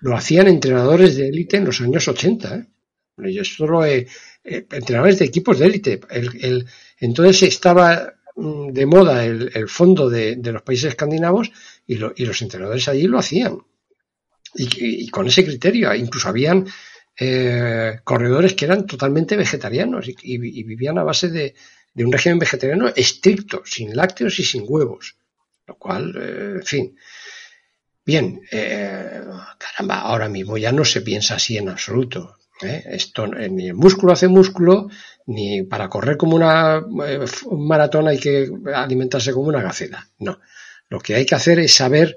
[0.01, 2.55] lo hacían entrenadores de élite en los años 80.
[2.55, 3.33] ¿eh?
[3.33, 6.01] Yo solo entrenadores de equipos de élite.
[6.11, 6.66] El,
[7.01, 11.51] entonces estaba mm, de moda el, fondo de, los países escandinavos
[11.87, 13.59] y, lo, y, los entrenadores allí lo hacían.
[14.55, 16.66] Y con ese criterio, incluso habían
[17.20, 21.55] eh, corredores que eran totalmente vegetarianos y, vivían a base de,
[21.98, 25.16] de un régimen vegetariano estricto, sin lácteos y sin huevos.
[25.66, 26.96] Lo cual, eh, en fin.
[28.06, 29.20] Bien, eh,
[29.58, 32.38] caramba, ahora mismo ya no se piensa así en absoluto.
[32.62, 32.84] ¿eh?
[32.87, 34.88] Esto, ni el músculo hace músculo,
[35.26, 40.08] ni para correr como una un maratón hay que alimentarse como una gacela.
[40.20, 40.38] No.
[40.88, 42.16] Lo que hay que hacer es saber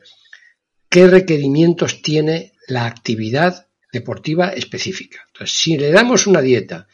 [0.89, 5.25] qué requerimientos tiene la actividad deportiva específica.
[5.25, 6.87] Entonces, si le damos una dieta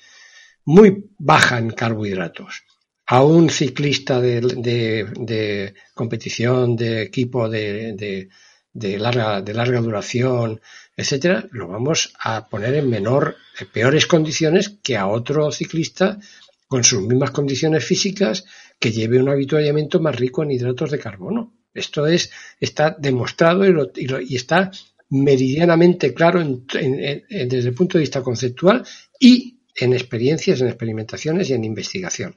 [0.63, 2.63] muy baja en carbohidratos,
[3.07, 8.29] a un ciclista de, de, competición, de equipo de,
[8.73, 10.59] de, larga, de larga duración,
[10.95, 16.19] etcétera, lo vamos a poner en menor, en peores condiciones que a otro ciclista
[16.67, 18.45] con sus mismas condiciones físicas
[18.77, 21.53] que lleve un habituallamiento más rico en hidratos de carbono.
[21.73, 24.69] Esto es, está demostrado y, lo, y, lo, y está
[25.09, 28.83] meridianamente claro en, desde el punto de vista conceptual
[29.17, 32.35] y en experiencias, en experimentaciones y en investigación.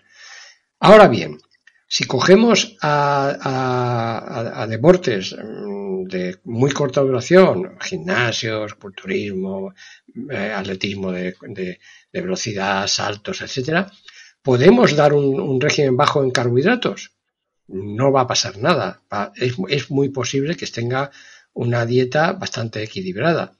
[0.82, 1.38] Ahora bien,
[1.86, 9.74] si cogemos a, deportes mm, de muy corta duración, gimnasios, culturismo,
[10.30, 11.36] eh, atletismo de,
[12.12, 13.92] velocidad, saltos, etcétera,
[14.42, 17.12] podemos dar un, un, régimen bajo en carbohidratos.
[17.68, 19.02] No va a pasar nada.
[19.36, 21.10] Es, es muy posible que tenga
[21.52, 23.52] una dieta bastante equilibrada.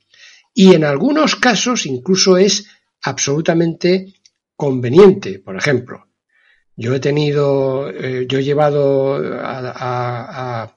[0.54, 2.66] Y en algunos casos incluso es
[3.02, 4.14] absolutamente
[4.56, 5.38] conveniente.
[5.38, 6.09] Por ejemplo,
[6.80, 10.76] yo he tenido, eh, yo he llevado a, a, a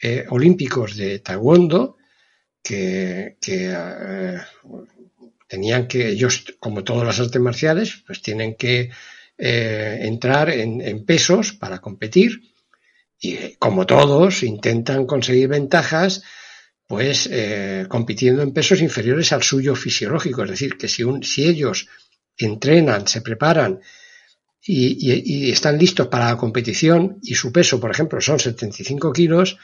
[0.00, 1.96] eh, olímpicos de taekwondo
[2.62, 4.38] que, eh,
[5.48, 8.90] tenían que, ellos, como todas las artes marciales, pues tienen que
[9.36, 12.40] eh, entrar en, pesos para competir
[13.18, 16.22] y como todos intentan conseguir ventajas
[16.86, 17.30] pues
[17.88, 20.42] compitiendo en pesos inferiores al suyo fisiológico.
[20.44, 21.88] Es decir, que si, si ellos
[22.36, 23.80] entrenan, se preparan
[24.62, 29.58] y, están listos para la competición y su peso, por ejemplo, son 75 kilos,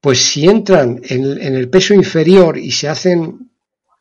[0.00, 3.50] pues si entran en, el peso inferior y se hacen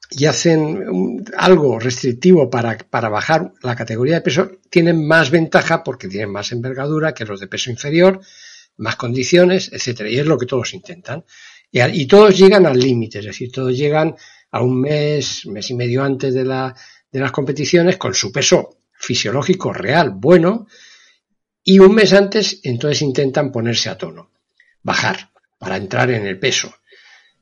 [0.10, 6.08] y hacen algo restrictivo para, para, bajar la categoría de peso, tienen más ventaja porque
[6.08, 8.20] tienen más envergadura que los de peso inferior,
[8.78, 10.10] más condiciones, etcétera.
[10.10, 11.24] Y es lo que todos intentan.
[11.72, 14.16] Y, y todos llegan al límite, es decir, todos llegan
[14.52, 16.76] a un mes, mes y medio antes de, la,
[17.12, 20.68] de las competiciones con su peso fisiológico real bueno
[21.64, 24.32] y un mes antes entonces intentan ponerse a tono,
[24.82, 26.74] bajar para entrar en el peso.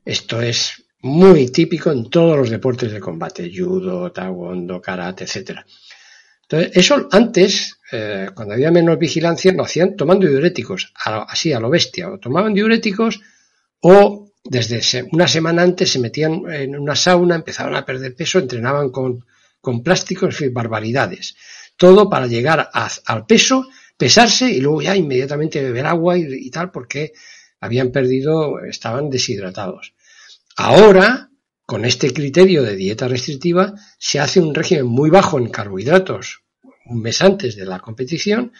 [0.04, 5.64] Esto es muy típico en todos los deportes de combate, judo, taekwondo, karate, etcétera.
[6.42, 11.70] Entonces, eso antes, eh, cuando había menos vigilancia, lo hacían tomando diuréticos, así a lo
[11.70, 13.20] bestia, o tomaban diuréticos
[13.80, 18.90] o desde una semana antes se metían en una sauna, empezaban a perder peso, entrenaban
[18.90, 19.24] con,
[19.62, 21.34] con plásticos, y barbaridades.
[21.78, 27.14] Todo para llegar al peso, pesarse y luego ya inmediatamente beber agua y, tal porque
[27.60, 29.94] habían perdido, estaban deshidratados.
[30.56, 31.30] Ahora,
[31.64, 36.42] con este criterio de dieta restrictiva, se hace un régimen muy bajo en carbohidratos
[36.84, 38.52] un mes antes de la competición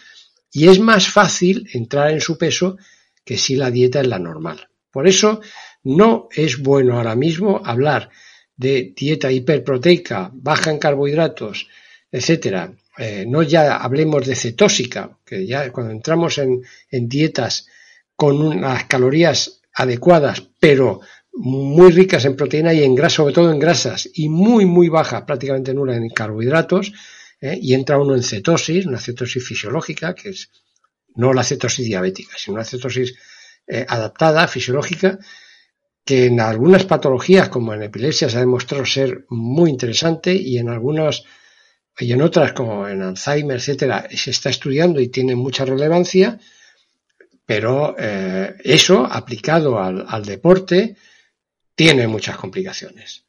[0.53, 2.77] y es más fácil entrar en su peso
[3.25, 4.69] que si la dieta es la normal.
[4.91, 5.41] Por eso
[5.83, 8.11] no es bueno ahora mismo hablar
[8.57, 11.69] de dieta hiperproteica, baja en carbohidratos,
[12.11, 17.67] etcétera, eh, no ya hablemos de cetósica, que ya cuando entramos en, dietas
[18.15, 21.01] con unas calorías adecuadas, pero
[21.33, 25.25] muy ricas en proteína y en grasa, sobre todo en grasas, y muy, muy baja,
[25.25, 26.93] prácticamente nula en carbohidratos,
[27.41, 30.51] eh, y entra uno en cetosis, una cetosis fisiológica, que es
[31.15, 33.15] no la cetosis diabética, sino una cetosis
[33.67, 35.19] eh, adaptada, fisiológica,
[36.05, 40.69] que en algunas patologías, como en epilepsia, se ha demostrado ser muy interesante y en
[40.69, 41.25] algunas
[41.99, 46.39] y en otras como en Alzheimer, etcétera, se está estudiando y tiene mucha relevancia,
[47.45, 50.97] pero eh, eso aplicado al, deporte
[51.75, 53.27] tiene muchas complicaciones.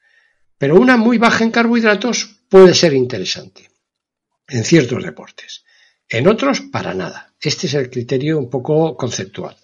[0.58, 3.70] Pero una muy baja en carbohidratos puede ser interesante
[4.48, 5.66] en ciertos deportes.
[6.08, 7.34] En otros, para nada.
[7.42, 9.58] Este es el criterio un poco conceptual.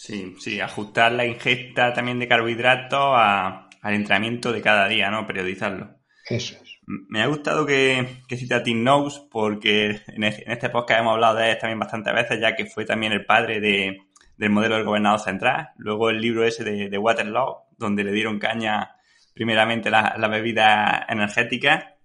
[0.00, 5.26] Sí, sí, ajustar la ingesta también de carbohidratos al entrenamiento de cada día, ¿no?
[5.26, 5.90] Periodizarlo.
[6.26, 6.78] Eso es.
[6.86, 11.36] Me ha gustado que, que cita a Tim Knowles porque en, este podcast hemos hablado
[11.36, 13.98] de él también bastantes veces, ya que fue también el padre de,
[14.38, 15.68] del modelo del gobernador central.
[15.76, 18.96] Luego el libro ese de, de Waterloo, donde le dieron caña
[19.34, 21.98] primeramente la, la bebida energética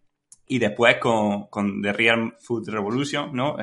[0.45, 3.55] y después con, con The Real Food Revolution, ¿no?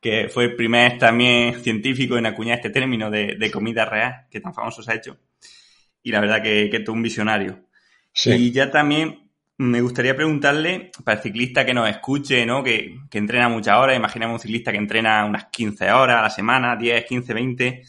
[0.00, 4.40] Que fue el primer también científico en acuñar este término de, de comida real, que
[4.40, 5.18] tan famoso se ha hecho.
[6.02, 7.66] Y la verdad que, que es un visionario.
[8.12, 8.32] Sí.
[8.32, 12.62] Y ya también me gustaría preguntarle, para el ciclista que nos escuche, ¿no?
[12.62, 16.76] Que, entrena muchas horas, imaginemos un ciclista que entrena unas 15 horas a la semana,
[16.76, 17.82] 10, 15, 20,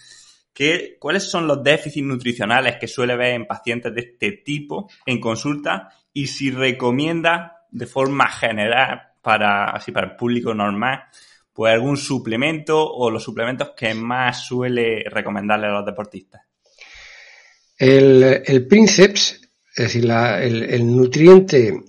[0.51, 5.19] ¿qué, ¿cuáles son los déficits nutricionales que suele ver en pacientes de este tipo en
[5.19, 5.89] consulta?
[6.11, 11.03] Y si recomienda de forma general para, así, para el público normal,
[11.59, 16.41] pues algún suplemento o los suplementos que más suele recomendarle a los deportistas.
[17.77, 19.41] El, el Princeps
[19.75, 21.83] es decir, el, nutriente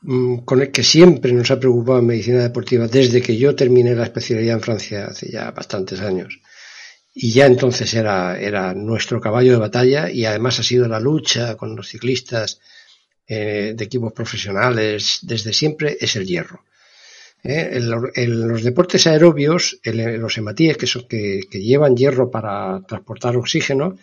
[0.00, 3.94] mm, con el que siempre nos ha preocupado en medicina deportiva desde que yo terminé
[3.94, 6.40] la especialidad en Francia hace ya bastantes años.
[7.12, 11.58] Y ya entonces era, era nuestro caballo de batalla y además ha sido la lucha
[11.58, 12.58] con los ciclistas
[13.26, 16.64] eh, de equipos profesionales desde siempre, es el hierro.
[17.44, 17.78] Eh,
[18.14, 23.96] en, los deportes aerobios, los hematíes que, son, que, llevan hierro para transportar oxígeno,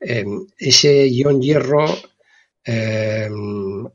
[0.00, 0.24] eh,
[0.56, 1.84] ese ion hierro
[2.64, 3.88] Em,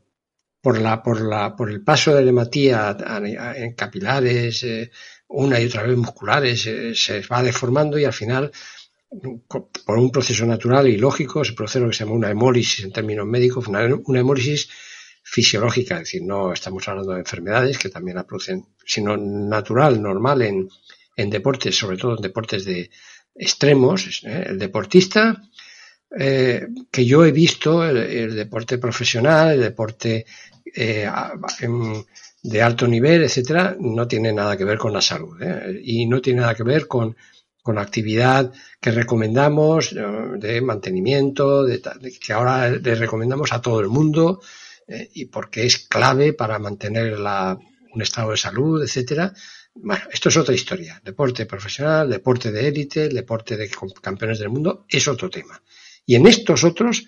[0.60, 2.96] por, la, por, la, por el paso de la hematía
[3.56, 4.90] en capilares, eh,
[5.28, 8.50] una y otra vez musculares, eh, se va deformando y al final,
[9.86, 12.92] por un proceso natural y lógico, se produce lo que se llama una hemólisis en
[12.92, 14.68] términos médicos, una, una hemólisis
[15.28, 20.42] fisiológica, es decir, no estamos hablando de enfermedades que también la producen, sino natural, normal
[20.42, 20.68] en,
[21.16, 22.90] en deportes, sobre todo en deportes de
[23.34, 24.22] extremos.
[24.24, 24.46] ¿eh?
[24.50, 25.42] El deportista
[26.16, 30.24] eh, que yo he visto, el, deporte profesional, el deporte
[30.72, 31.10] eh,
[32.42, 35.80] de alto nivel, etcétera, no tiene nada que ver con la salud ¿eh?
[35.82, 37.16] y no tiene nada que ver con,
[37.62, 41.82] con actividad que recomendamos de mantenimiento, de,
[42.24, 44.40] que ahora le recomendamos a todo el mundo
[44.88, 47.58] y porque es clave para mantener la,
[47.92, 49.32] un estado de salud, etcétera.
[49.74, 51.00] Bueno, esto es otra historia.
[51.04, 53.70] Deporte profesional, deporte de élite, deporte de
[54.00, 55.60] campeones del mundo, es otro tema
[56.06, 57.06] Y en estos otros,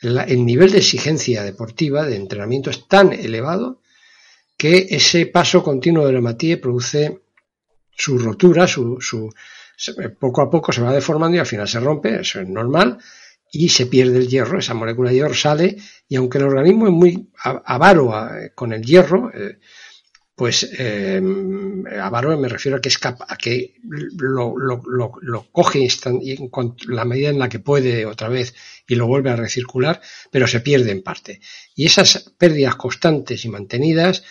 [0.00, 3.80] el nivel de exigencia deportiva, de entrenamiento, es tan elevado
[4.56, 7.20] que ese paso continuo de la materia produce
[7.96, 9.32] su rotura, su, su,
[10.18, 12.98] poco a poco se va deformando y al final se rompe, eso es normal,
[13.50, 15.76] y se pierde el hierro, esa molécula de hierro sale,
[16.08, 18.14] y aunque el organismo es muy avaro
[18.54, 19.58] con el hierro, eh,
[20.38, 21.20] pues eh,
[22.00, 23.74] avaro me refiero a que, es a que
[24.16, 24.80] lo, lo,
[25.20, 25.88] lo, coge
[26.86, 28.54] la medida en la que puede otra vez
[28.86, 31.40] y lo vuelve a recircular, pero se pierde en parte.
[31.74, 34.22] Y esas pérdidas constantes y mantenidas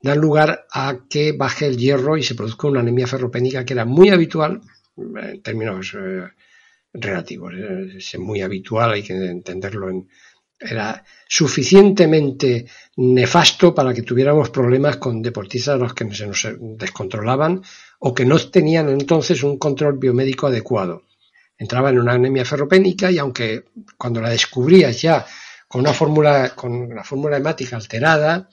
[0.00, 3.84] dan lugar a que baje el hierro y se produzca una anemia ferropénica que era
[3.84, 4.62] muy habitual
[4.96, 6.24] en términos eh,
[6.94, 7.52] relativos.
[7.96, 10.08] Es muy habitual, hay que entenderlo en,
[10.58, 12.66] era suficientemente
[12.96, 17.62] nefasto para que tuviéramos problemas con deportistas a los que se nos descontrolaban
[17.98, 21.02] o que no tenían entonces un control biomédico adecuado.
[21.58, 23.64] Entraba en una anemia ferropénica y aunque
[23.96, 25.24] cuando la descubrías ya
[25.68, 28.48] con una fórmula, con la fórmula hemática alterada,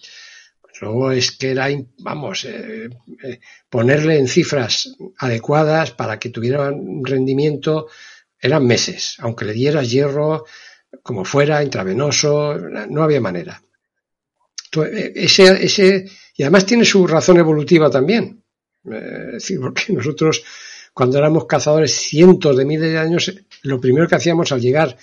[0.62, 1.68] pues luego es que era,
[2.00, 2.90] vamos, eh,
[3.24, 3.40] eh,
[3.70, 7.88] ponerle en cifras adecuadas para que tuviera un rendimiento,
[8.42, 10.46] eran meses, aunque le dieras hierro,
[11.04, 13.62] como fuera, intravenoso, no había manera.
[14.78, 18.44] Eh, ese, ese, y además tiene su razón evolutiva también.
[18.92, 20.44] Eh, es decir, porque nosotros,
[20.94, 23.34] cuando éramos cazadores cientos de miles de años,
[23.64, 24.98] lo primero que hacíamos al llegar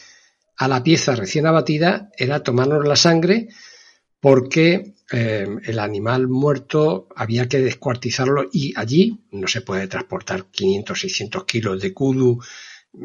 [0.56, 3.48] a la pieza recién abatida era tomarnos la sangre
[4.20, 11.00] porque eh, el animal muerto había que descuartizarlo y allí no se puede transportar 500,
[11.00, 12.40] 600 kilos de kudu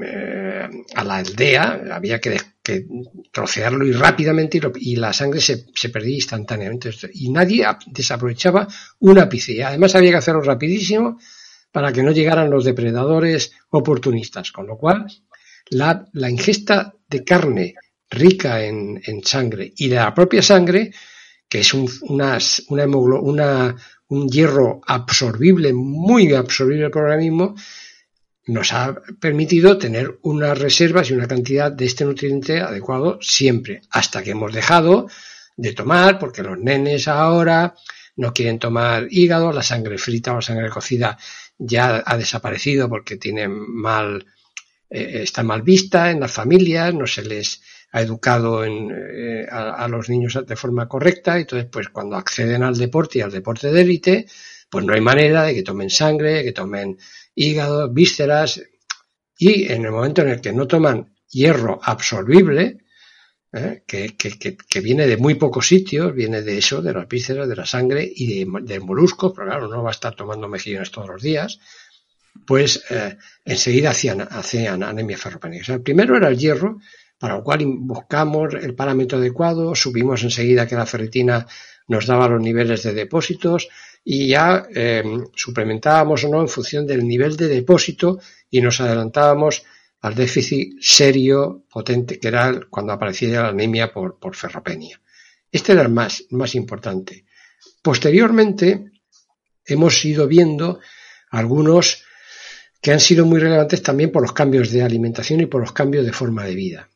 [0.02, 2.40] eh, a la aldea, había que,
[3.32, 6.92] trocearlo y rápidamente y, la sangre se, perdía instantáneamente.
[7.14, 8.68] Y nadie desaprovechaba
[9.00, 9.62] una ápice.
[9.64, 11.20] Además había que hacerlo rapidísimo
[11.72, 14.52] para que no llegaran los depredadores oportunistas.
[14.52, 15.06] Con lo cual,
[15.70, 17.76] la, ingesta de carne
[18.10, 20.94] rica en, sangre y de la propia sangre,
[21.50, 22.38] que es un, una,
[22.70, 23.76] una,
[24.08, 27.56] un hierro absorbible, muy absorbible por el organismo,
[28.46, 34.22] nos ha permitido tener unas reservas y una cantidad de este nutriente adecuado siempre, hasta
[34.22, 35.08] que hemos dejado
[35.56, 37.76] de tomar, porque los nenes ahora
[38.16, 41.18] no quieren tomar hígado, la sangre frita o la sangre cocida
[41.58, 44.26] ya ha desaparecido porque tiene mal,
[44.90, 49.88] eh, está mal vista en las familias, no se les ha educado en, eh, a,
[49.88, 53.72] los niños de forma correcta, y entonces pues cuando acceden al deporte y al deporte
[53.72, 54.26] de élite,
[54.74, 56.98] pues no hay manera de que tomen sangre, de que tomen
[57.36, 58.60] hígado, vísceras,
[59.38, 62.80] y en el momento en el que no toman hierro absorbible,
[63.52, 63.84] ¿eh?
[63.86, 68.12] que, viene de muy pocos sitios, viene de eso, de las vísceras, de la sangre
[68.16, 71.60] y de, moluscos, pero claro, no va a estar tomando mejillones todos los días,
[72.48, 73.16] pues eh,
[73.46, 75.62] enseguida hacían, hacían anemia ferropénica.
[75.62, 76.80] O sea, el primero era el hierro,
[77.20, 81.46] para lo cual buscamos el parámetro adecuado, subimos enseguida que la ferritina
[81.88, 83.70] nos daba los niveles de depósitos,
[84.04, 89.64] y ya em, suplementábamos o no en función del nivel de depósito y nos adelantábamos
[90.02, 95.00] al déficit serio, potente, que era cuando aparecía la anemia por, por ferropenia.
[95.50, 97.26] Este era el más, más importante.
[97.82, 98.92] Posteriormente,
[99.66, 100.80] hemos ido viendo
[101.30, 102.04] algunos
[102.82, 106.06] que han sido muy relevantes también por los cambios de alimentación y por los cambios
[106.06, 106.90] de forma de vida.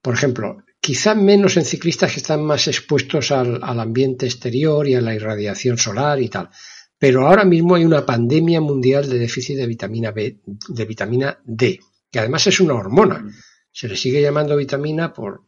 [0.00, 5.00] Por ejemplo, quizá menos en ciclistas que están más expuestos al, ambiente exterior y a
[5.00, 6.50] la irradiación solar y tal.
[6.98, 11.78] Pero ahora mismo hay una pandemia mundial de déficit de vitamina B, de vitamina D,
[12.10, 13.24] que además es una hormona.
[13.70, 15.44] Se le sigue llamando vitamina por,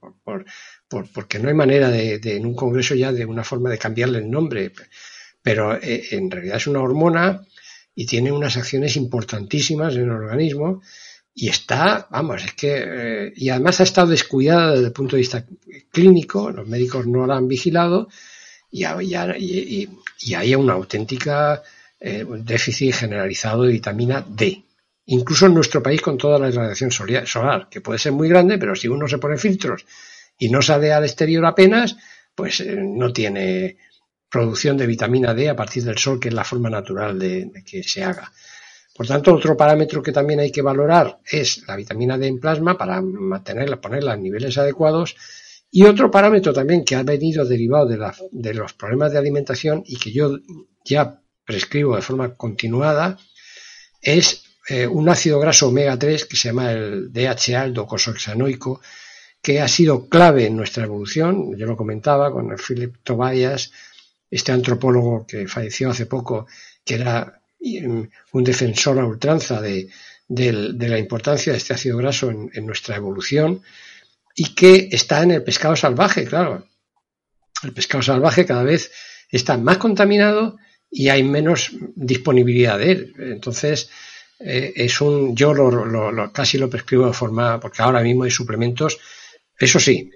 [1.13, 4.31] porque no hay manera de, en un congreso ya de una forma de cambiarle el
[4.31, 4.71] nombre.
[5.43, 7.45] Pero eh, en realidad es una hormona
[7.97, 10.83] y tiene unas acciones importantísimas en el organismo
[11.35, 15.21] y está, vamos, es que, eh, y además ha estado descuidada desde el punto de
[15.21, 15.47] vista
[15.91, 18.09] clínico, los médicos no la han vigilado
[18.71, 19.89] y, y,
[20.21, 21.63] y, hay una auténtica
[22.01, 24.63] eh, déficit generalizado de vitamina D.
[25.07, 28.75] Incluso en nuestro país con toda la radiación solar, que puede ser muy grande, pero
[28.75, 29.85] si uno se pone filtros
[30.39, 31.97] y no sale al exterior apenas,
[32.35, 33.79] pues eh, no tiene
[34.29, 37.83] producción de vitamina D a partir del sol, que es la forma natural de que
[37.83, 38.33] se haga.
[38.95, 42.77] Por tanto, otro parámetro que también hay que valorar es la vitamina D en plasma
[42.77, 45.17] para mantenerla, ponerla en niveles adecuados.
[45.71, 50.13] Y otro parámetro también que ha venido derivado de, los problemas de alimentación y que
[50.13, 50.39] yo
[50.85, 53.19] ya prescribo de forma continuada
[54.03, 58.83] es eh, un ácido graso omega 3 que se llama el DHA, el docosahexaenoico,
[59.41, 61.57] que ha sido clave en nuestra evolución.
[61.57, 63.73] Yo lo comentaba con el Philip Tobias,
[64.31, 66.47] este antropólogo que falleció hace poco,
[66.85, 69.89] que era un defensor a ultranza de,
[70.29, 73.63] de la importancia de este ácido graso en, nuestra evolución
[74.35, 76.67] y que está en el pescado salvaje, claro.
[77.63, 78.91] El pescado salvaje cada vez
[79.31, 80.57] está más contaminado
[80.91, 83.15] y hay menos disponibilidad de él.
[83.19, 83.91] Entonces,
[84.41, 88.99] eh, es un, yo lo, casi lo prescribo de forma, porque ahora mismo hay suplementos,
[89.59, 90.11] eso sí,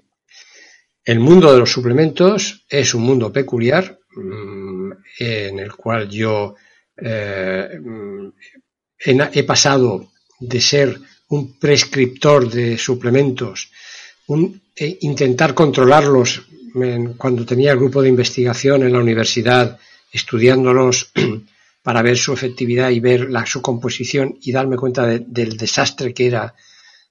[1.05, 6.55] el mundo de los suplementos es un mundo peculiar mm, en el cual yo
[6.97, 7.79] eh,
[8.99, 13.71] he, pasado de ser un prescriptor de suplementos,
[14.27, 16.43] un, e intentar controlarlos
[17.17, 19.79] cuando tenía el grupo de investigación en la universidad,
[20.11, 21.11] estudiándolos
[21.83, 26.27] para ver su efectividad y ver la, su composición y darme cuenta del desastre que
[26.27, 26.53] era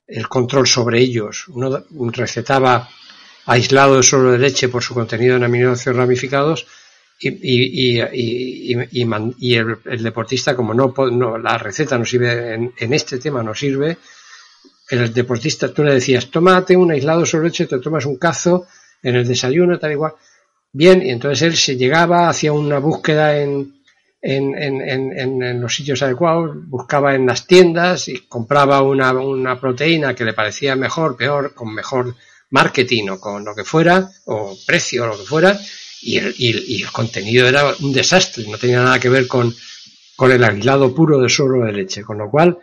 [0.07, 1.49] el control sobre ellos.
[1.49, 1.83] Uno
[2.13, 2.89] recetaba
[3.47, 6.67] aislado de suelo de leche por su contenido en aminoácidos ramificados
[7.19, 13.97] y, el, deportista, como no, la receta no sirve en, este tema, no sirve,
[14.91, 18.67] el deportista, tú le decías, tómate un aislado sobre leche, te tomas un cazo
[19.03, 20.13] en el desayuno, tal igual.
[20.73, 23.75] Bien, y entonces él se llegaba, hacía una búsqueda en,
[24.21, 30.35] en, los sitios adecuados, buscaba en las tiendas y compraba una, una proteína que le
[30.35, 32.15] parecía mejor, peor, con mejor
[32.51, 35.59] marketing o con lo que fuera, o precio o lo que fuera,
[36.07, 39.53] y el, contenido era un desastre, no tenía nada que ver con,
[40.15, 42.59] con el aislado puro de suelo de leche, con lo cual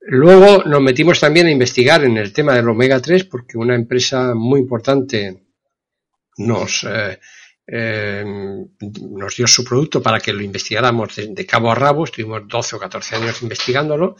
[0.00, 4.34] luego nos metimos también a investigar en el tema del omega 3 porque una empresa
[4.34, 5.44] muy importante
[6.38, 7.20] nos, eh,
[7.68, 12.76] eh, nos dio su producto para que lo investigáramos de, cabo a rabo, estuvimos 12
[12.76, 14.16] o 14 años investigándolo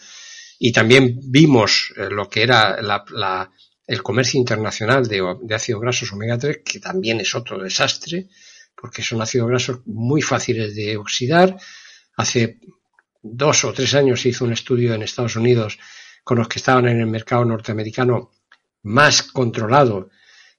[0.60, 3.50] y también vimos eh, lo que era la,
[3.88, 8.28] el comercio internacional de, de ácidos grasos omega 3, que también es otro desastre,
[8.74, 11.56] porque son ácidos grasos muy fáciles de oxidar.
[12.16, 12.58] Hace
[13.22, 15.78] dos o tres años se hizo un estudio en Estados Unidos
[16.24, 18.32] con los que estaban en el mercado norteamericano
[18.82, 20.10] más controlado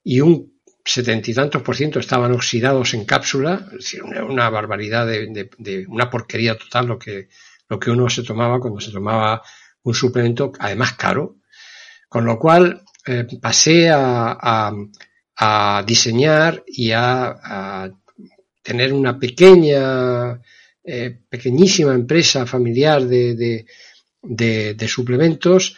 [0.03, 0.53] y un
[0.85, 6.09] setenta y tantos por ciento estaban oxidados en cápsula, es decir, una, barbaridad de, una
[6.09, 7.29] porquería total lo que,
[7.69, 9.41] lo que uno se tomaba cuando se tomaba
[9.83, 11.37] un suplemento, además caro,
[12.09, 14.73] con lo cual eh, pasé a,
[15.37, 17.89] a, diseñar y a
[18.63, 20.41] tener una pequeña,
[20.83, 23.65] eh, pequeñísima empresa familiar de,
[24.21, 25.77] de, suplementos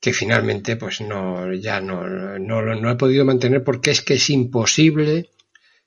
[0.00, 2.06] que finalmente pues no, ya no,
[2.38, 5.30] no, he podido mantener porque es que es imposible,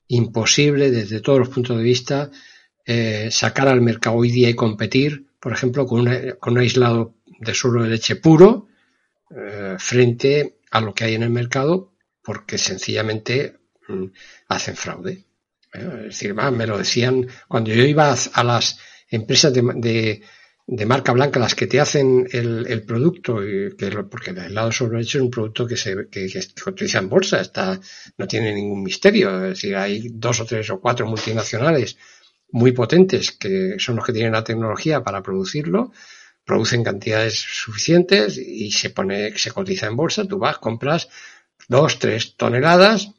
[0.08, 2.32] imposible desde todos los puntos de vista
[2.86, 7.54] eh, sacar al mercado hoy día y competir, por ejemplo, con, con un aislado de
[7.54, 8.68] suelo de leche puro
[9.30, 14.06] eh, frente a lo que hay en el mercado porque sencillamente mm,
[14.50, 15.26] hacen fraude.
[15.74, 18.78] Es decir, me lo decían cuando yo iba a las
[19.10, 20.22] empresas de,
[20.68, 23.40] de, marca blanca, las que te hacen el, producto,
[23.78, 27.80] que, porque el helado sobre es un producto que se que, en bolsa, está,
[28.18, 29.36] no tiene ningún misterio.
[29.46, 31.98] Es decir, hay dos o tres o cuatro multinacionales
[32.52, 35.94] muy potentes que son los que tienen la tecnología para producirlo,
[36.44, 41.08] producen cantidades suficientes y se pone, se cotiza en bolsa, tú vas, compras
[41.70, 43.12] dos, tres toneladas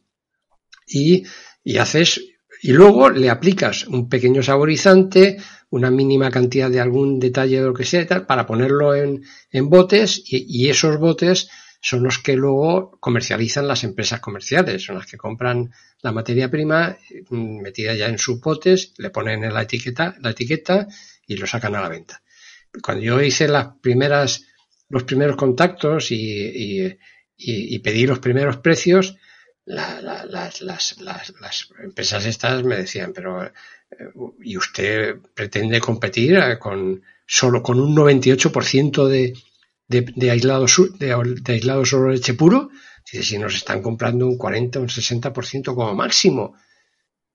[0.87, 1.25] y,
[1.65, 2.32] y haces
[2.63, 5.37] y luego le aplicas un pequeño saborizante,
[5.71, 9.69] una mínima cantidad de algún detalle de lo que sea, tal, para ponerlo en, en
[9.69, 11.51] botes y, esos botes
[11.81, 16.97] son los que luego comercializan las empresas comerciales, son las que compran la materia prima
[17.31, 20.87] mm, metida ya en sus botes, le ponen en la etiqueta, la etiqueta
[21.27, 22.23] y lo sacan a la venta.
[22.81, 24.47] Cuando yo hice las primeras,
[24.89, 26.97] los primeros contactos y, y,
[27.37, 29.17] y pedí los primeros precios,
[29.65, 33.53] las, las, las, empresas estas me decían, pero eh,
[34.43, 39.35] ¿y usted pretende competir eh, con solo con un 98% de,
[39.87, 40.67] de, de, aislado,
[40.99, 42.71] de, de aislado solo leche puro?
[43.05, 46.55] Si nos están comprando un 40 o un 60% como máximo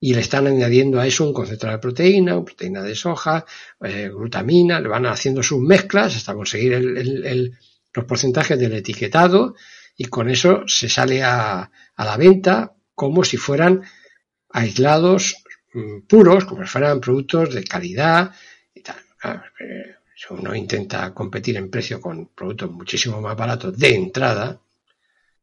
[0.00, 3.44] y le están añadiendo a eso un concentrado de proteína, proteína de soja,
[3.80, 7.58] eh, glutamina, le van haciendo sus mezclas hasta conseguir el,
[7.92, 9.54] los porcentajes del etiquetado
[10.00, 13.82] y con eso se sale a, la venta como si fueran
[14.50, 15.42] aislados
[15.74, 18.32] mm, puros, como si fueran productos de calidad
[18.72, 18.96] y tal.
[19.60, 19.96] Eh,
[20.30, 24.60] uno intenta competir en precio con productos muchísimo más baratos de entrada,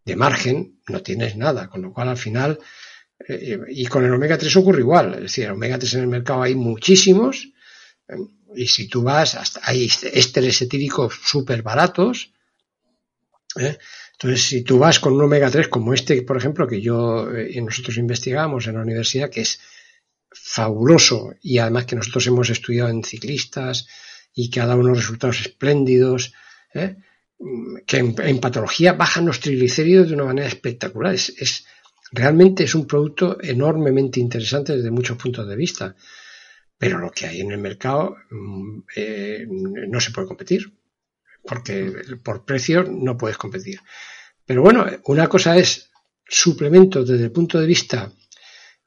[0.06, 2.60] de margen, no tienes nada, con lo cual al final,
[3.28, 6.08] eh, y con el omega 3 ocurre igual, es decir, el omega 3 en el
[6.08, 7.52] mercado hay muchísimos,
[8.08, 8.16] eh,
[8.56, 12.32] y si tú vas, hasta hay ésteres etílicos súper baratos,
[14.16, 17.58] entonces, si tú vas con un omega 3 como este, por ejemplo, que yo y
[17.58, 19.60] eh, nosotros investigamos en la universidad, que es
[20.32, 23.88] fabuloso y además que nosotros hemos estudiado en ciclistas
[24.34, 26.34] y que ha dado unos resultados espléndidos
[26.74, 26.96] ¿eh?
[27.86, 31.14] que en, patología bajan los triglicéridos de una manera espectacular.
[31.14, 31.66] Es,
[32.12, 35.96] realmente es un producto enormemente interesante desde muchos puntos de vista.
[36.78, 40.74] Pero lo que hay en el mercado mm, eh, no se puede competir,
[41.48, 41.94] porque
[42.24, 43.80] por precio no puedes competir.
[44.46, 45.90] Pero bueno, una cosa es
[46.28, 48.12] suplementos desde el punto de vista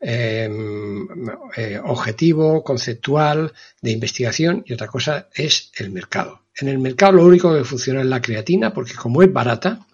[0.00, 1.06] em,
[1.56, 6.46] eh, objetivo, conceptual, de investigación, y otra cosa es el mercado.
[6.56, 9.86] En el mercado lo único que funciona es la creatina, porque como es barata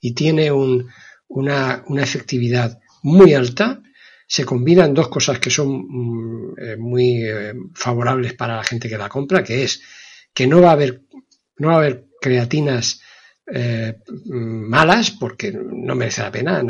[0.00, 3.82] y tiene una, efectividad muy alta,
[4.26, 8.98] se combinan dos cosas que son mm, eh, muy eh, favorables para la gente que
[8.98, 9.82] la compra, que es
[10.32, 11.02] que no va a haber,
[11.56, 13.00] no va a haber creatinas
[13.46, 16.62] eh, malas porque no merece la pena.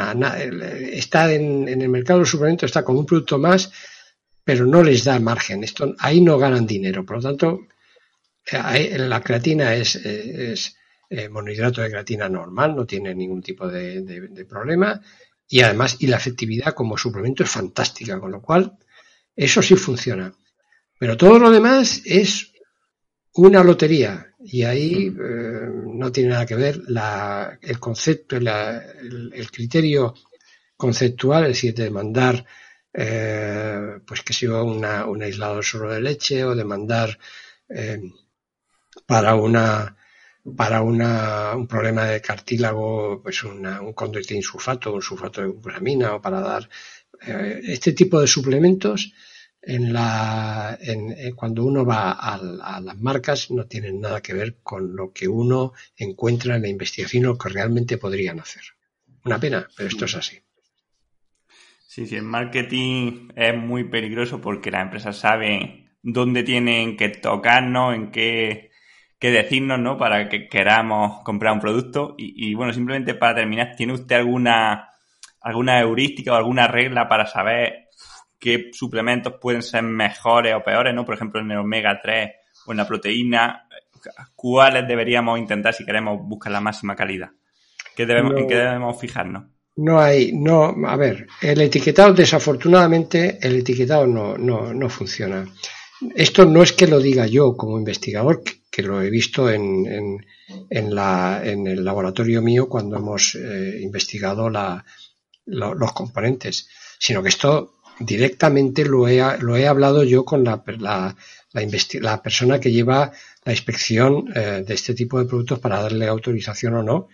[0.93, 3.70] está en, el mercado de los suplementos, está como un producto más,
[4.43, 5.64] pero no les da margen.
[5.64, 7.05] Esto, ahí no ganan dinero.
[7.05, 7.61] Por lo tanto,
[8.51, 15.01] la creatina es, eh, monohidrato de creatina normal, no tiene ningún tipo de, problema
[15.49, 18.76] y además y la efectividad como suplemento es fantástica, con lo cual
[19.37, 20.35] eso sí funciona.
[20.99, 22.53] Pero todo lo demás es
[23.35, 26.82] una lotería y ahí eh, no tiene nada que ver
[27.62, 30.14] el concepto, el, criterio
[30.76, 32.45] conceptual, es decir, de mandar
[32.92, 37.18] eh, pues que sea una, un aislado solo de leche o de mandar
[39.07, 39.97] para una
[40.57, 46.14] para una, un problema de cartílago, pues una, un conducto insulfato, un sulfato de glucosamina
[46.14, 46.68] o para dar
[47.26, 49.12] eh, este tipo de suplementos
[49.66, 54.34] en la, en, eh, cuando uno va a, a, las marcas no tienen nada que
[54.34, 58.62] ver con lo que uno encuentra en la investigación o que realmente podrían hacer.
[59.24, 60.40] Una pena, pero esto es así.
[61.86, 67.94] Sí, sí, el marketing es muy peligroso porque las empresas saben dónde tienen que tocarnos,
[67.94, 68.70] en qué
[69.24, 69.96] que decirnos, ¿no?
[69.96, 72.14] Para que queramos comprar un producto.
[72.18, 74.90] Y, bueno, simplemente para terminar, ¿tiene usted alguna,
[75.40, 77.84] alguna heurística o alguna regla para saber
[78.45, 81.07] qué suplementos pueden ser mejores o peores, ¿no?
[81.07, 82.30] Por ejemplo, en el omega 3
[82.66, 83.66] o en la proteína,
[84.36, 87.30] ¿cuáles deberíamos intentar si queremos buscar la máxima calidad?
[87.97, 89.45] ¿Qué debemos, ¿En qué debemos fijarnos?
[89.76, 95.47] No hay, no, a ver, el etiquetado, desafortunadamente, el etiquetado no, no, no funciona.
[96.14, 100.26] Esto no es que lo diga yo como investigador, que lo he visto en, en,
[100.68, 104.84] en, la, en el laboratorio mío cuando hemos eh, investigado la,
[105.47, 106.68] los componentes,
[106.99, 111.16] sino que esto directamente lo he, lo he hablado yo con la, la,
[111.53, 113.12] la, persona que lleva
[113.45, 117.09] la inspección eh, de este tipo de productos para darle autorización o no.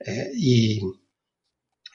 [0.00, 0.80] Eh, y,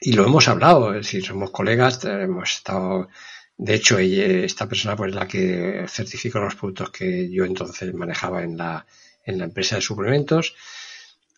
[0.00, 3.08] y lo hemos hablado, es decir, somos colegas, hemos estado
[3.56, 8.56] de hecho, esta persona pues la que certificó los productos que yo entonces manejaba en
[8.56, 8.84] la,
[9.24, 10.56] en la empresa de suplementos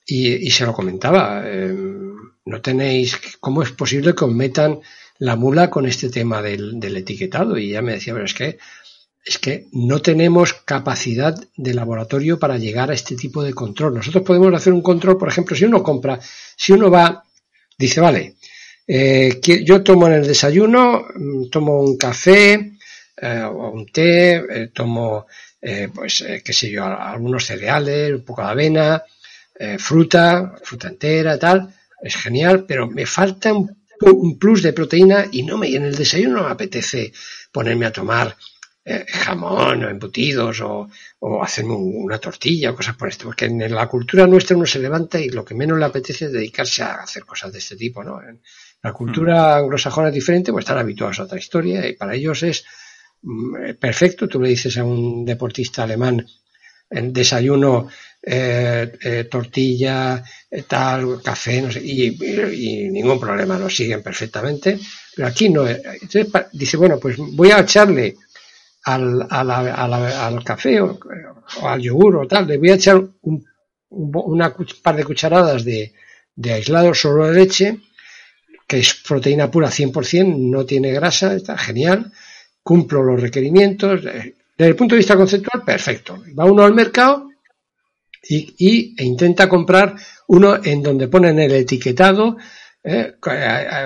[0.07, 1.45] y, se lo comentaba.
[2.47, 4.81] No tenéis, ¿cómo es posible que os metan
[5.19, 7.59] la mula con este tema del, etiquetado?
[7.59, 8.59] Y ella me decía, pero es que,
[9.25, 13.95] es que no tenemos capacidad de laboratorio para llegar a este tipo de control.
[13.95, 16.19] Nosotros podemos hacer un control, por ejemplo, si uno compra,
[16.57, 17.25] si uno va,
[17.79, 18.37] dice, vale,
[18.87, 22.73] eh, yo tomo en el desayuno, mm, tomo un café
[23.17, 25.27] eh, o un té, eh, tomo,
[25.95, 29.03] pues, qué sé yo, algunos cereales, un poco de avena,
[29.79, 31.75] fruta, fruta entera, tal.
[32.01, 33.77] Es genial, pero me falta un,
[34.39, 37.13] plus de proteína y no me, en el desayuno no me apetece
[37.53, 38.37] ponerme a tomar
[39.09, 40.89] jamón o embutidos o,
[41.19, 44.79] o hacerme una tortilla o cosas por esto, porque en la cultura nuestra uno se
[44.79, 48.05] levanta y lo que menos le apetece es dedicarse a hacer cosas de este tipo,
[48.05, 48.21] ¿no?
[48.83, 52.65] La cultura anglosajona es diferente, pues están habituados a otra historia y para ellos es
[53.23, 54.29] mm, perfecto.
[54.29, 56.25] Tú le dices a un deportista alemán
[56.91, 57.89] en desayuno,
[58.23, 64.79] eh, eh, tortilla, eh, tal, café, no sé, y, ningún problema, lo siguen perfectamente.
[65.15, 65.65] Pero aquí no.
[66.53, 68.17] dice, bueno, pues voy a echarle
[68.85, 70.99] al, al café o,
[71.63, 73.45] al yogur o tal, le voy a echar un,
[73.91, 75.93] una par de cucharadas de,
[76.35, 77.81] de aislado solo de leche
[78.67, 82.13] que es proteína pura 100%, no tiene grasa, está genial,
[82.63, 84.01] cumplo los requerimientos.
[84.57, 86.23] Desde el punto de vista conceptual, perfecto.
[86.39, 87.29] Va uno al mercado
[88.29, 89.95] y, e intenta comprar
[90.29, 92.37] uno en donde ponen el etiquetado,
[92.83, 93.15] eh,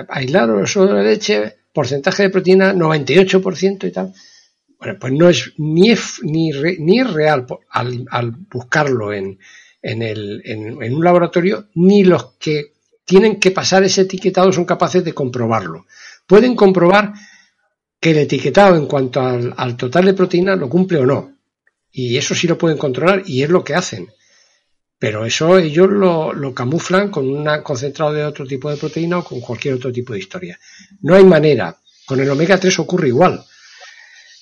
[0.09, 4.13] aislado, solo de leche, porcentaje de proteína 98% y tal.
[4.79, 5.93] Bueno, pues no es ni,
[6.23, 9.37] ni, ni real al, al buscarlo en,
[9.81, 12.73] en, el, en, en un laboratorio, ni los que
[13.05, 15.85] tienen que pasar ese etiquetado, son capaces de comprobarlo.
[16.25, 17.13] Pueden comprobar
[18.01, 21.37] que el etiquetado en cuanto al, total de proteína lo cumple o no.
[21.91, 24.09] Y eso sí lo pueden controlar y es lo que hacen.
[24.97, 29.39] pero eso ellos lo, camuflan con un concentrado de otro tipo de proteína o con
[29.39, 30.59] cualquier otro tipo de historia.
[31.01, 31.77] No hay manera.
[32.05, 33.43] Con el omega 3 ocurre igual.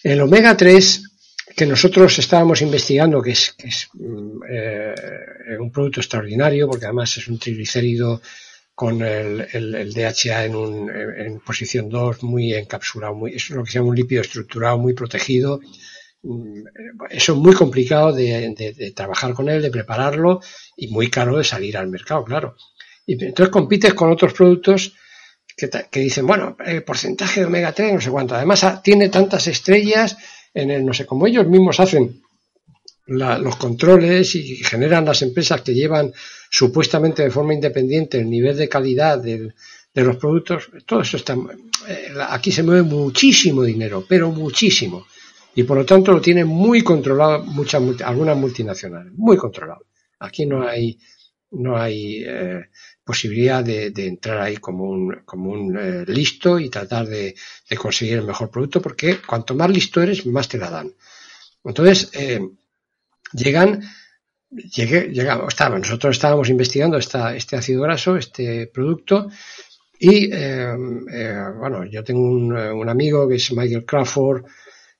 [0.04, 1.04] El omega 3
[1.56, 3.56] que nosotros estábamos investigando, que es,
[3.94, 4.94] mm, eh,
[5.60, 8.22] un producto extraordinario, porque además es un triglicérido
[8.80, 13.72] con el, el, DHA en, un, en posición 2, muy encapsulado, muy, es lo que
[13.72, 15.60] se llama un lípido estructurado, muy protegido,
[16.22, 16.64] Mm,
[17.10, 20.42] eso es muy complicado de, trabajar con él, de prepararlo
[20.76, 22.56] y muy caro de salir al mercado, claro.
[23.06, 24.94] Y entonces compites con otros productos
[25.56, 28.36] que, dicen, bueno, el porcentaje de omega 3, no sé cuánto.
[28.36, 30.18] Además, ah, tiene tantas estrellas
[30.54, 32.22] en el, no sé, como ellos mismos hacen
[33.10, 36.14] los controles y generan las empresas que llevan
[36.50, 39.54] supuestamente de forma independiente el nivel de calidad de
[39.94, 41.36] los productos, todo eso está,
[41.88, 45.06] eh, aquí se mueve muchísimo dinero, pero muchísimo
[45.56, 49.86] y por lo tanto lo tienen muy controlado muchas algunas multinacionales, muy controlado.
[50.20, 50.98] Aquí no hay
[51.52, 52.70] no hay eh,
[53.04, 57.36] posibilidad de, entrar ahí como un como un eh, listo y tratar de,
[57.78, 60.94] conseguir el mejor producto porque cuanto más listo eres más te la dan.
[61.64, 62.40] Entonces eh,
[63.34, 63.82] llegan
[64.52, 69.30] llegué, llegamos, nosotros estábamos investigando esta, este ácido graso, este producto,
[70.00, 74.46] y bueno, yo tengo un, un, amigo que es Michael Crawford,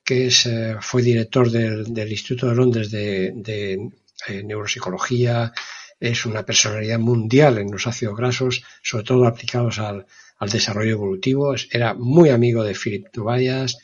[0.10, 3.92] que es, eh, fue director del, Instituto de Londres de,
[4.28, 5.54] eh, Neuropsicología,
[6.00, 10.08] es una personalidad mundial en los ácidos grasos, sobre todo aplicados al,
[10.52, 13.78] desarrollo evolutivo, era muy amigo de Philip Tobias,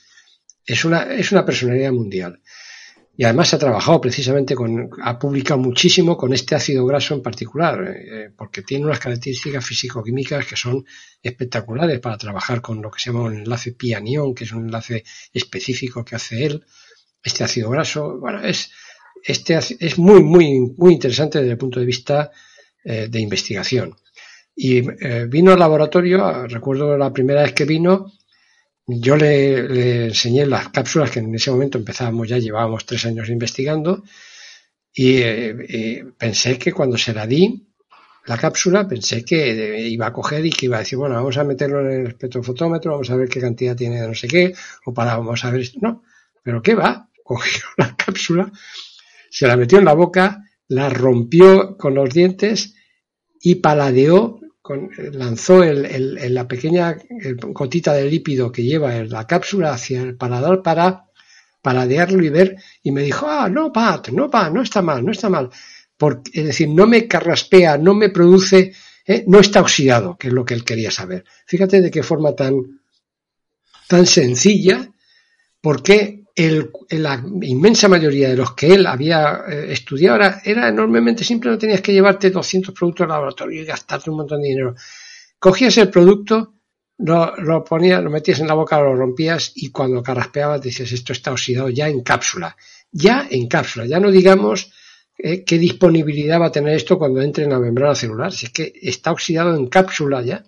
[0.66, 2.42] es una, es una personalidad mundial.
[3.18, 7.82] Y además ha trabajado precisamente con, ha publicado muchísimo con este ácido graso en particular,
[7.88, 10.86] eh, porque tiene unas características físico-químicas que son
[11.24, 15.04] espectaculares para trabajar con lo que se llama un enlace pianión, que es un enlace
[15.32, 16.66] específico que hace él,
[17.24, 18.20] este ácido graso.
[18.20, 18.72] Bueno, es,
[19.24, 22.32] este es muy, muy, muy interesante desde el punto de vista
[22.84, 23.96] eh, de investigación.
[24.56, 28.12] Y eh, vino al laboratorio, recuerdo la primera vez que vino,
[28.88, 34.04] yo le, enseñé las cápsulas que en ese momento empezábamos, ya llevábamos tres años investigando,
[34.94, 37.68] y eh, pensé que cuando se la di,
[38.26, 41.44] la cápsula, pensé que iba a coger y que iba a decir, bueno, vamos a
[41.44, 44.54] meterlo en el espectrofotómetro, vamos a ver qué cantidad tiene de no sé qué,
[44.86, 45.80] o para, vamos a ver esto.
[45.82, 46.04] No,
[46.42, 47.10] pero ¿qué va?
[47.24, 48.52] Cogió la cápsula,
[49.30, 52.76] se la metió en la boca, la rompió con los dientes
[53.42, 54.40] y paladeó
[55.12, 56.98] lanzó la pequeña
[57.50, 61.06] gotita de lípido que lleva la cápsula hacia el paladar para
[61.62, 65.12] paladearlo y ver, y me dijo, ah, no, Pat, no, Pat, no está mal, no
[65.12, 65.50] está mal.
[65.98, 68.74] Porque, es decir, no me carraspea, no me produce,
[69.08, 71.26] eh, no está oxidado, que es lo que él quería saber.
[71.48, 72.82] Fíjate de qué forma tan,
[73.88, 74.92] tan sencilla,
[75.60, 81.58] porque la inmensa mayoría de los que él había eh, estudiado era, enormemente simple, no
[81.58, 84.76] tenías que llevarte 200 productos al laboratorio y gastarte un montón de dinero.
[85.40, 86.56] Cogías el producto,
[86.98, 91.14] lo, lo ponías, lo metías en la boca, lo rompías y cuando carraspeabas decías esto
[91.14, 92.56] está oxidado ya en cápsula.
[92.92, 94.72] Ya en cápsula, ya no digamos
[95.18, 98.52] eh, qué disponibilidad va a tener esto cuando entre en la membrana celular, si es
[98.52, 100.44] que está oxidado en cápsula ya.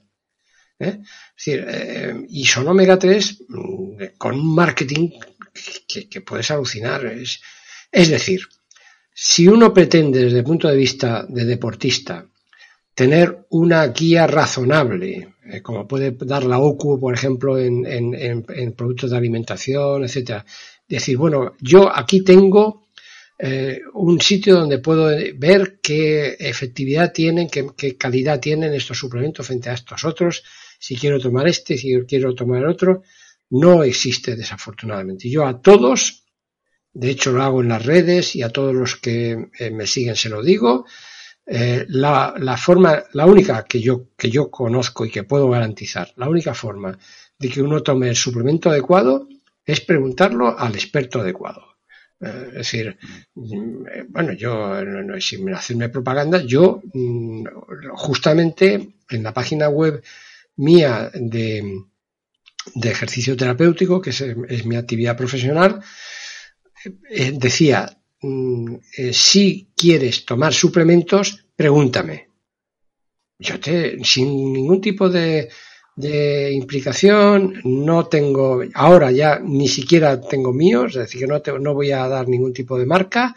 [0.79, 0.99] ¿eh?
[1.38, 5.11] Es decir, y son omega 3 mm, con un marketing
[5.88, 7.05] que, puedes alucinar.
[7.05, 8.41] Es, decir,
[9.13, 12.25] si uno pretende desde el punto de vista de deportista
[12.93, 19.11] tener una guía razonable, eh, como puede dar la OCU, por ejemplo, en, en, productos
[19.11, 20.43] de alimentación, etcétera,
[20.88, 22.88] decir, bueno, yo aquí tengo
[23.38, 29.69] eh, un sitio donde puedo ver qué efectividad tienen, qué, calidad tienen estos suplementos frente
[29.69, 30.43] a estos otros,
[30.78, 33.03] si quiero tomar este, si quiero tomar otro,
[33.49, 35.30] no existe desafortunadamente.
[35.30, 36.25] Yo a todos,
[36.93, 40.15] de hecho lo hago en las redes y a todos los que eh, me siguen
[40.15, 40.86] se lo digo,
[41.45, 46.11] eh, la, la, forma, la única que yo, que yo conozco y que puedo garantizar,
[46.17, 46.97] la única forma
[47.39, 49.28] de que uno tome el suplemento adecuado
[49.65, 51.78] es preguntarlo al experto adecuado.
[52.19, 52.97] Eh, es decir,
[53.34, 54.73] bueno, yo,
[55.19, 57.45] sin hacerme propaganda, yo mm,
[57.93, 60.03] justamente en la página web
[60.58, 61.84] mía de,
[62.76, 65.82] de ejercicio terapéutico, que es, mi actividad profesional,
[67.10, 72.28] eh, decía, mm, eh, si quieres tomar suplementos, pregúntame.
[73.39, 75.49] Yo te, sin ningún tipo de,
[75.95, 81.74] de implicación, no tengo, ahora ya ni siquiera tengo míos, es decir, que no, no
[81.74, 83.36] voy a dar ningún tipo de marca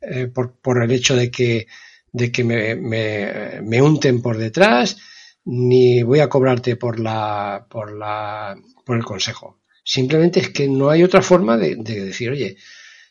[0.00, 1.66] eh, por, por, el hecho de que,
[2.12, 4.96] de que me, me, me unten por detrás,
[5.44, 9.60] ni voy a cobrarte por la, por la, por el consejo.
[9.84, 12.56] Simplemente es que no hay otra forma de, decir, oye,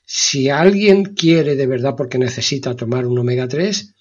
[0.05, 3.93] si alguien quiere de verdad porque necesita tomar un omega 3,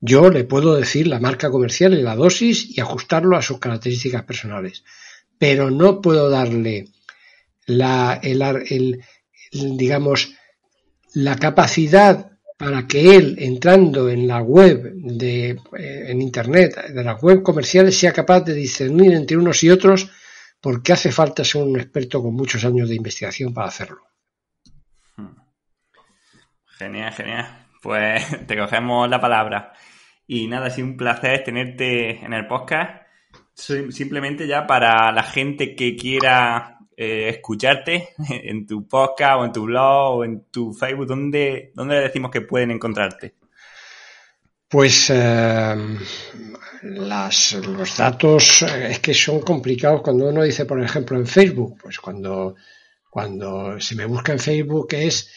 [0.00, 4.24] yo le puedo decir la marca comercial y la dosis y ajustarlo a sus características
[4.24, 4.84] personales.
[5.38, 6.86] Pero no puedo darle
[7.66, 9.00] la, el,
[9.50, 10.34] digamos,
[11.14, 12.31] la capacidad
[12.62, 17.98] para que él, entrando en la web de, eh, en Internet, de las web comerciales,
[17.98, 20.08] sea capaz de discernir entre unos y otros,
[20.60, 24.02] porque hace falta ser un experto con muchos años de investigación para hacerlo.
[26.78, 27.66] Genial, genial.
[27.82, 29.72] Pues te cogemos la palabra.
[30.28, 33.02] Y nada, ha sido un placer tenerte en el podcast.
[33.54, 39.62] Simplemente ya para la gente que quiera eh, escucharte en tu podcast o en tu
[39.64, 43.34] blog o en tu Facebook, ¿dónde, dónde le decimos que pueden encontrarte?
[44.68, 45.76] Pues eh,
[46.82, 51.78] las, los datos eh, es que son complicados cuando uno dice, por ejemplo, en Facebook,
[51.82, 52.56] pues cuando,
[53.10, 55.30] cuando se me busca en Facebook es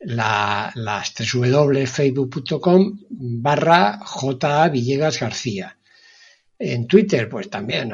[0.00, 4.68] la, las www.facebook.com barra J.
[4.68, 5.76] Villegas García.
[6.58, 7.92] En Twitter, pues también.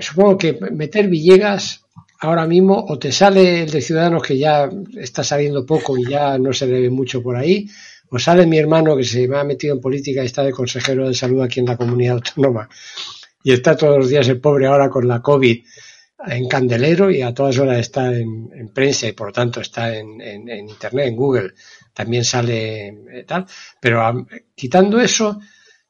[0.00, 1.81] supongo que meter Villegas
[2.22, 6.38] ahora mismo o te sale el de Ciudadanos que ya está saliendo poco y ya
[6.38, 7.68] no se le ve mucho por ahí,
[8.10, 11.08] o sale mi hermano que se me ha metido en política y está de consejero
[11.08, 12.68] de salud aquí en la comunidad autónoma.
[13.42, 15.64] Y está todos los días el pobre ahora con la COVID
[16.28, 20.20] en candelero y a todas horas está en, prensa y por lo tanto está en,
[20.48, 21.54] internet, en Google,
[21.92, 23.46] también sale eh, tal,
[23.80, 25.40] pero quitando eso,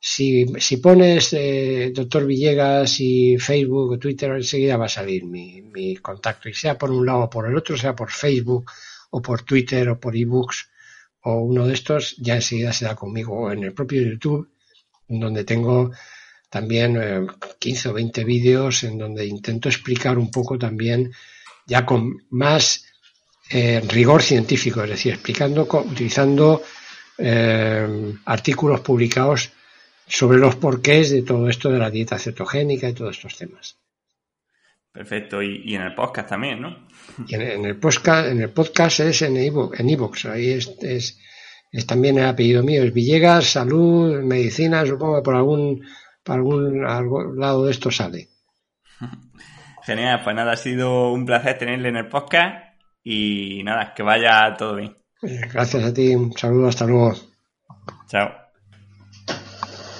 [0.04, 5.62] si, si pones eh, doctor Villegas y Facebook o Twitter, enseguida va a salir mi,
[5.62, 6.48] mi, contacto.
[6.48, 8.68] Y sea por un lado o por el otro, sea por Facebook
[9.10, 10.68] o por Twitter o por ebooks
[11.20, 13.42] o uno de estos, ya enseguida se da conmigo.
[13.42, 14.50] O en el propio YouTube,
[15.06, 15.92] donde tengo
[16.50, 17.28] también
[17.60, 21.12] 15 eh, o 20 vídeos en donde intento explicar un poco también
[21.64, 22.86] ya con más
[23.50, 26.60] eh, rigor científico, es decir, explicando, utilizando
[28.24, 29.52] artículos publicados
[30.12, 33.78] sobre los porqués de todo esto de la dieta cetogénica y todos estos temas.
[34.92, 36.86] Perfecto, y, en el podcast también, ¿no?
[37.30, 42.62] en, el podcast, en el podcast es en iVoox, ahí es, es, también el apellido
[42.62, 45.82] mío, es Villegas, Salud, Medicina, supongo que por algún,
[46.22, 48.28] por algún, algún lado de esto sale.
[49.84, 54.54] Genial, pues nada, ha sido un placer tenerle en el podcast y nada, que vaya
[54.58, 54.94] todo bien.
[55.22, 57.14] Gracias a ti, un saludo, hasta luego.
[58.08, 58.41] Chao.